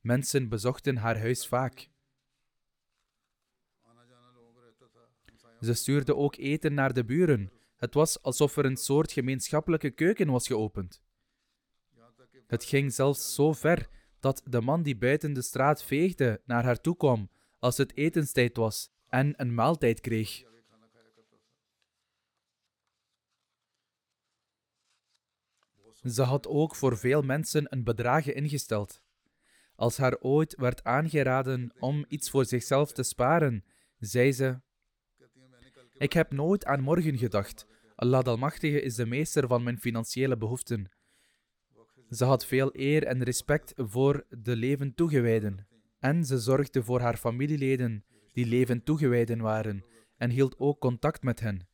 [0.00, 1.90] Mensen bezochten haar huis vaak.
[5.60, 7.52] Ze stuurde ook eten naar de buren.
[7.76, 11.02] Het was alsof er een soort gemeenschappelijke keuken was geopend.
[12.46, 13.88] Het ging zelfs zo ver
[14.20, 18.56] dat de man die buiten de straat veegde naar haar toe kwam als het etenstijd
[18.56, 20.51] was en een maaltijd kreeg.
[26.02, 29.00] Ze had ook voor veel mensen een bedragen ingesteld.
[29.74, 33.64] Als haar ooit werd aangeraden om iets voor zichzelf te sparen,
[33.98, 34.60] zei ze:
[35.92, 37.66] Ik heb nooit aan morgen gedacht.
[37.94, 40.90] Allah Almachtige is de meester van mijn financiële behoeften.
[42.10, 45.66] Ze had veel eer en respect voor de leven toegewijden.
[45.98, 49.84] En ze zorgde voor haar familieleden die leven toegewijden waren
[50.16, 51.68] en hield ook contact met hen.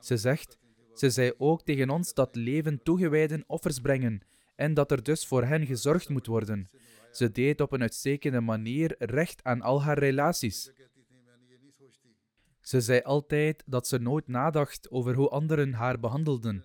[0.00, 0.58] Ze zegt:
[0.94, 4.20] Ze zei ook tegen ons dat leven toegewijden offers brengen
[4.54, 6.70] en dat er dus voor hen gezorgd moet worden.
[7.10, 10.72] Ze deed op een uitstekende manier recht aan al haar relaties.
[12.60, 16.64] Ze zei altijd dat ze nooit nadacht over hoe anderen haar behandelden.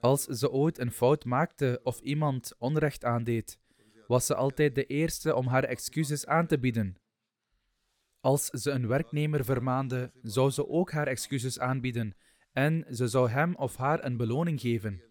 [0.00, 3.58] Als ze ooit een fout maakte of iemand onrecht aandeed,
[4.06, 6.96] was ze altijd de eerste om haar excuses aan te bieden.
[8.26, 12.16] Als ze een werknemer vermaande, zou ze ook haar excuses aanbieden
[12.52, 15.02] en ze zou hem of haar een beloning geven.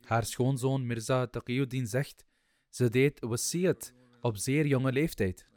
[0.00, 2.24] Haar schoonzoon Mirza Taqiyuddin zegt,
[2.68, 5.48] ze deed wasiyat op zeer jonge leeftijd.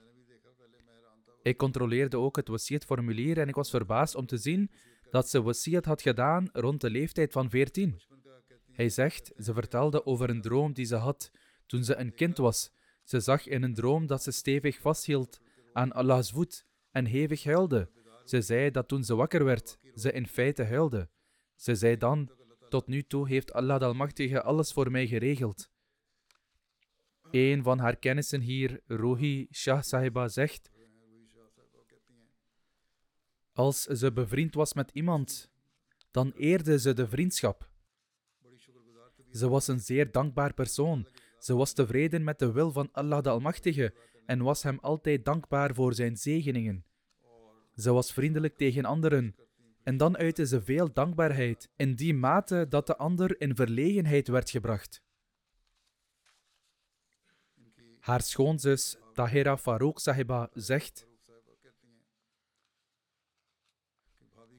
[1.42, 4.72] Ik controleerde ook het wasiyat-formulier en ik was verbaasd om te zien
[5.10, 8.02] dat ze wasiyat had gedaan rond de leeftijd van 14.
[8.72, 11.32] Hij zegt, ze vertelde over een droom die ze had
[11.66, 12.72] toen ze een kind was.
[13.04, 15.40] Ze zag in een droom dat ze stevig vasthield
[15.80, 17.90] aan Allahs voet en hevig huilde.
[18.26, 21.10] Ze zei dat toen ze wakker werd, ze in feite huilde.
[21.56, 22.32] Ze zei dan,
[22.70, 25.70] tot nu toe heeft Allah Almachtige alles voor mij geregeld.
[27.32, 30.72] Een van haar kennissen hier, Rohi Shah Sahiba, zegt,
[33.54, 35.52] als ze bevriend was met iemand,
[36.12, 37.70] dan eerde ze de vriendschap.
[39.32, 41.08] Ze was een zeer dankbaar persoon.
[41.40, 43.94] Ze was tevreden met de wil van Allah de Almachtige
[44.30, 46.86] en was hem altijd dankbaar voor zijn zegeningen.
[47.76, 49.36] Ze was vriendelijk tegen anderen.
[49.84, 54.50] En dan uitte ze veel dankbaarheid, in die mate dat de ander in verlegenheid werd
[54.50, 55.02] gebracht.
[58.00, 61.08] Haar schoonzus Tahira Farouk Sahiba zegt: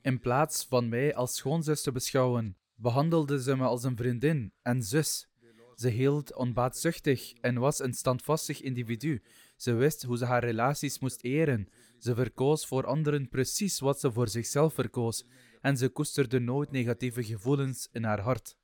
[0.03, 4.83] In plaats van mij als schoonzus te beschouwen, behandelde ze me als een vriendin en
[4.83, 5.29] zus.
[5.75, 9.23] Ze hield onbaatzuchtig en was een standvastig individu.
[9.61, 11.69] Ze wist hoe ze haar relaties moest eren.
[11.99, 15.25] Ze verkoos voor anderen precies wat ze voor zichzelf verkoos
[15.61, 18.57] en ze koesterde nooit negatieve gevoelens in haar hart.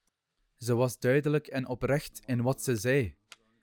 [0.59, 3.15] Ze was duidelijk en oprecht in wat ze zei.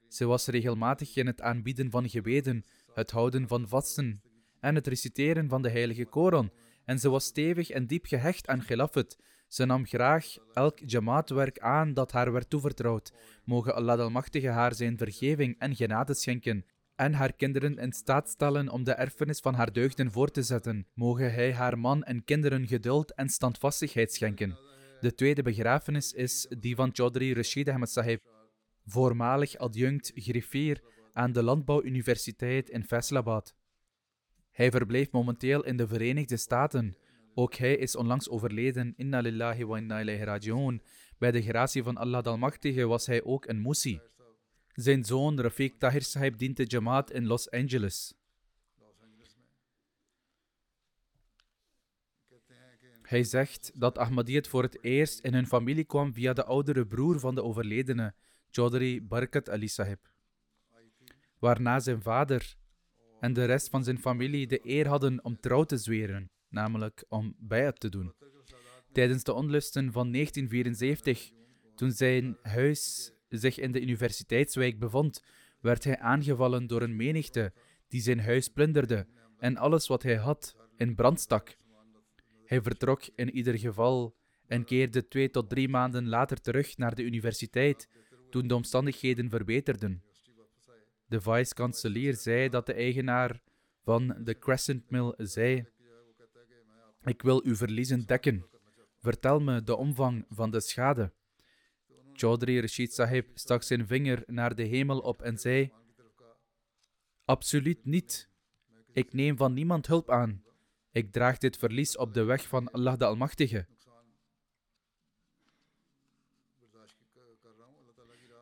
[0.07, 4.21] Ze was regelmatig in het aanbieden van gebeden, het houden van vasten
[4.59, 6.51] en het reciteren van de heilige Koran,
[6.85, 9.17] en ze was stevig en diep gehecht aan Khilafat.
[9.47, 13.13] Ze nam graag elk jamaatwerk aan dat haar werd toevertrouwd.
[13.43, 16.65] Mogen Allah Almachtige haar zijn vergeving en genade schenken
[17.03, 20.87] en haar kinderen in staat stellen om de erfenis van haar deugden voort te zetten.
[20.93, 24.57] Mogen hij haar man en kinderen geduld en standvastigheid schenken.
[24.99, 28.21] De tweede begrafenis is die van Chaudhry Rashid Ahmed Sahib,
[28.85, 30.81] voormalig adjunct griffier
[31.11, 33.55] aan de Landbouwuniversiteit in Faisalabad.
[34.51, 36.95] Hij verbleef momenteel in de Verenigde Staten.
[37.33, 38.93] Ook hij is onlangs overleden.
[38.95, 40.81] Inna lillahi wa inna ilaihi raji'un.
[41.17, 43.99] Bij de gratie van Allah Almachtige was hij ook een musi.
[44.73, 48.13] Zijn zoon Rafiq Tahir Sahib dient de Jamaat in Los Angeles.
[53.01, 57.19] Hij zegt dat Ahmadiyyat voor het eerst in hun familie kwam via de oudere broer
[57.19, 58.13] van de overledene,
[58.51, 60.11] Chaudhry Barkat Ali Sahib.
[61.39, 62.55] Waarna zijn vader
[63.19, 67.35] en de rest van zijn familie de eer hadden om trouw te zweren, namelijk om
[67.37, 68.13] bijat te doen.
[68.91, 71.31] Tijdens de onlusten van 1974,
[71.75, 75.23] toen zijn huis zich in de universiteitswijk bevond,
[75.59, 77.53] werd hij aangevallen door een menigte
[77.87, 79.07] die zijn huis plunderde
[79.37, 81.57] en alles wat hij had in brand stak.
[82.45, 84.15] Hij vertrok in ieder geval
[84.47, 87.89] en keerde twee tot drie maanden later terug naar de universiteit
[88.29, 90.03] toen de omstandigheden verbeterden.
[91.05, 93.41] De vice-kanselier zei dat de eigenaar
[93.83, 95.65] van de Crescent Mill zei:
[97.03, 98.45] Ik wil uw verliezen dekken.
[98.99, 101.13] Vertel me de omvang van de schade.
[102.13, 105.71] Chaudhry Rashid Sahib stak zijn vinger naar de hemel op en zei:
[107.25, 108.29] Absoluut niet.
[108.93, 110.43] Ik neem van niemand hulp aan.
[110.91, 113.65] Ik draag dit verlies op de weg van Allah de Almachtige.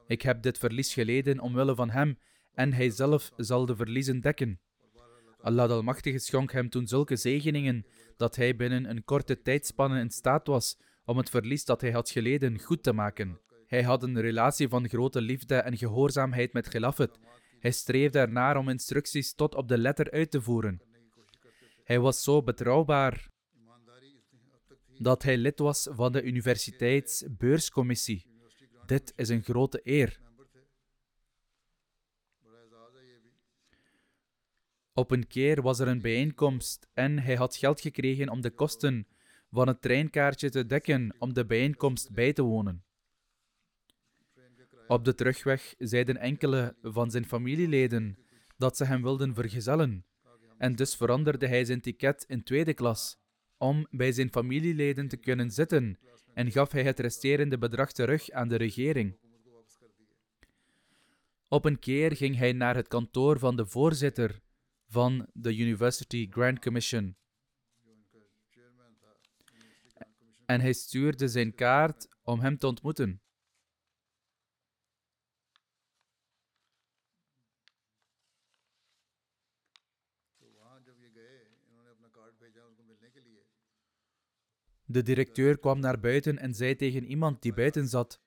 [0.08, 2.18] Ik heb dit verlies geleden omwille van hem
[2.54, 4.60] en hij zelf zal de verliezen dekken.
[5.42, 7.86] Allah de Almachtige schonk hem toen zulke zegeningen
[8.18, 12.10] dat hij binnen een korte tijdspanne in staat was om het verlies dat hij had
[12.10, 13.40] geleden goed te maken.
[13.72, 17.20] Hij had een relatie van grote liefde en gehoorzaamheid met Khilafat.
[17.60, 20.82] Hij streefde ernaar om instructies tot op de letter uit te voeren.
[21.84, 23.30] Hij was zo betrouwbaar
[24.98, 28.26] dat hij lid was van de universiteitsbeurscommissie.
[28.86, 30.20] Dit is een grote eer.
[34.94, 39.08] Op een keer was er een bijeenkomst en hij had geld gekregen om de kosten
[39.50, 42.90] van het treinkaartje te dekken om de bijeenkomst bij te wonen.
[44.92, 48.18] Op de terugweg zeiden enkele van zijn familieleden
[48.58, 50.06] dat ze hem wilden vergezellen,
[50.58, 53.18] en dus veranderde hij zijn ticket in tweede klas
[53.58, 56.00] om bij zijn familieleden te kunnen zitten
[56.34, 59.18] en gaf hij het resterende bedrag terug aan de regering.
[61.48, 64.42] Op een keer ging hij naar het kantoor van de voorzitter
[64.88, 67.16] van de University Grant Commission.
[70.46, 73.22] En hij stuurde zijn kaart om hem te ontmoeten.
[84.92, 88.22] De directeur kwam naar buiten en zei tegen iemand die buiten zat: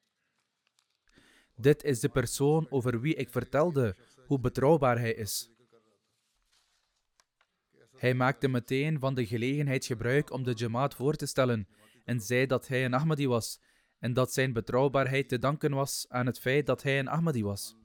[1.56, 3.96] Dit is de persoon over wie ik vertelde
[4.26, 5.50] hoe betrouwbaar hij is.
[7.96, 11.68] Hij maakte meteen van de gelegenheid gebruik om de Jamaat voor te stellen
[12.04, 13.60] en zei dat hij een Ahmadi was
[13.98, 17.76] en dat zijn betrouwbaarheid te danken was aan het feit dat hij een Ahmadi was.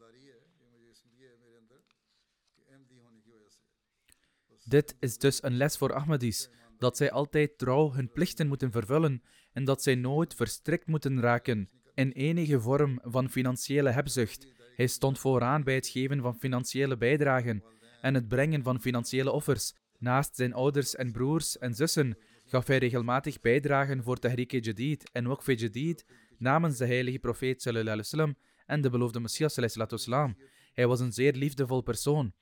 [4.63, 6.49] Dit is dus een les voor Ahmadis,
[6.79, 9.23] dat zij altijd trouw hun plichten moeten vervullen
[9.53, 14.47] en dat zij nooit verstrikt moeten raken in enige vorm van financiële hebzucht.
[14.75, 17.63] Hij stond vooraan bij het geven van financiële bijdragen
[18.01, 19.73] en het brengen van financiële offers.
[19.97, 25.27] Naast zijn ouders en broers en zussen gaf hij regelmatig bijdragen voor Tahrik Jadid en
[25.27, 26.05] Waqf Jadid
[26.37, 28.33] namens de heilige profeet sallallahu
[28.65, 30.33] en de beloofde Messias sallallahu
[30.73, 32.33] Hij was een zeer liefdevol persoon.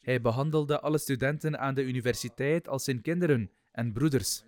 [0.00, 4.44] Hij behandelde alle studenten aan de universiteit als zijn kinderen en broeders.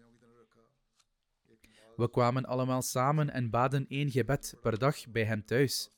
[1.97, 5.91] We kwamen allemaal samen en baden één gebed per dag bij hem thuis.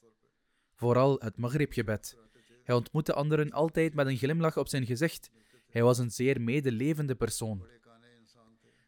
[0.75, 2.17] Vooral het Maghrib-gebed.
[2.63, 5.31] Hij ontmoette anderen altijd met een glimlach op zijn gezicht.
[5.71, 7.67] Hij was een zeer medelevende persoon.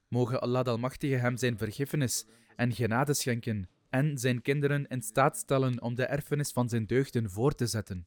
[0.09, 2.27] Mogen Allah de Almachtige hem zijn vergiffenis
[2.57, 7.31] en genade schenken en zijn kinderen in staat stellen om de erfenis van zijn deugden
[7.31, 8.07] voor te zetten.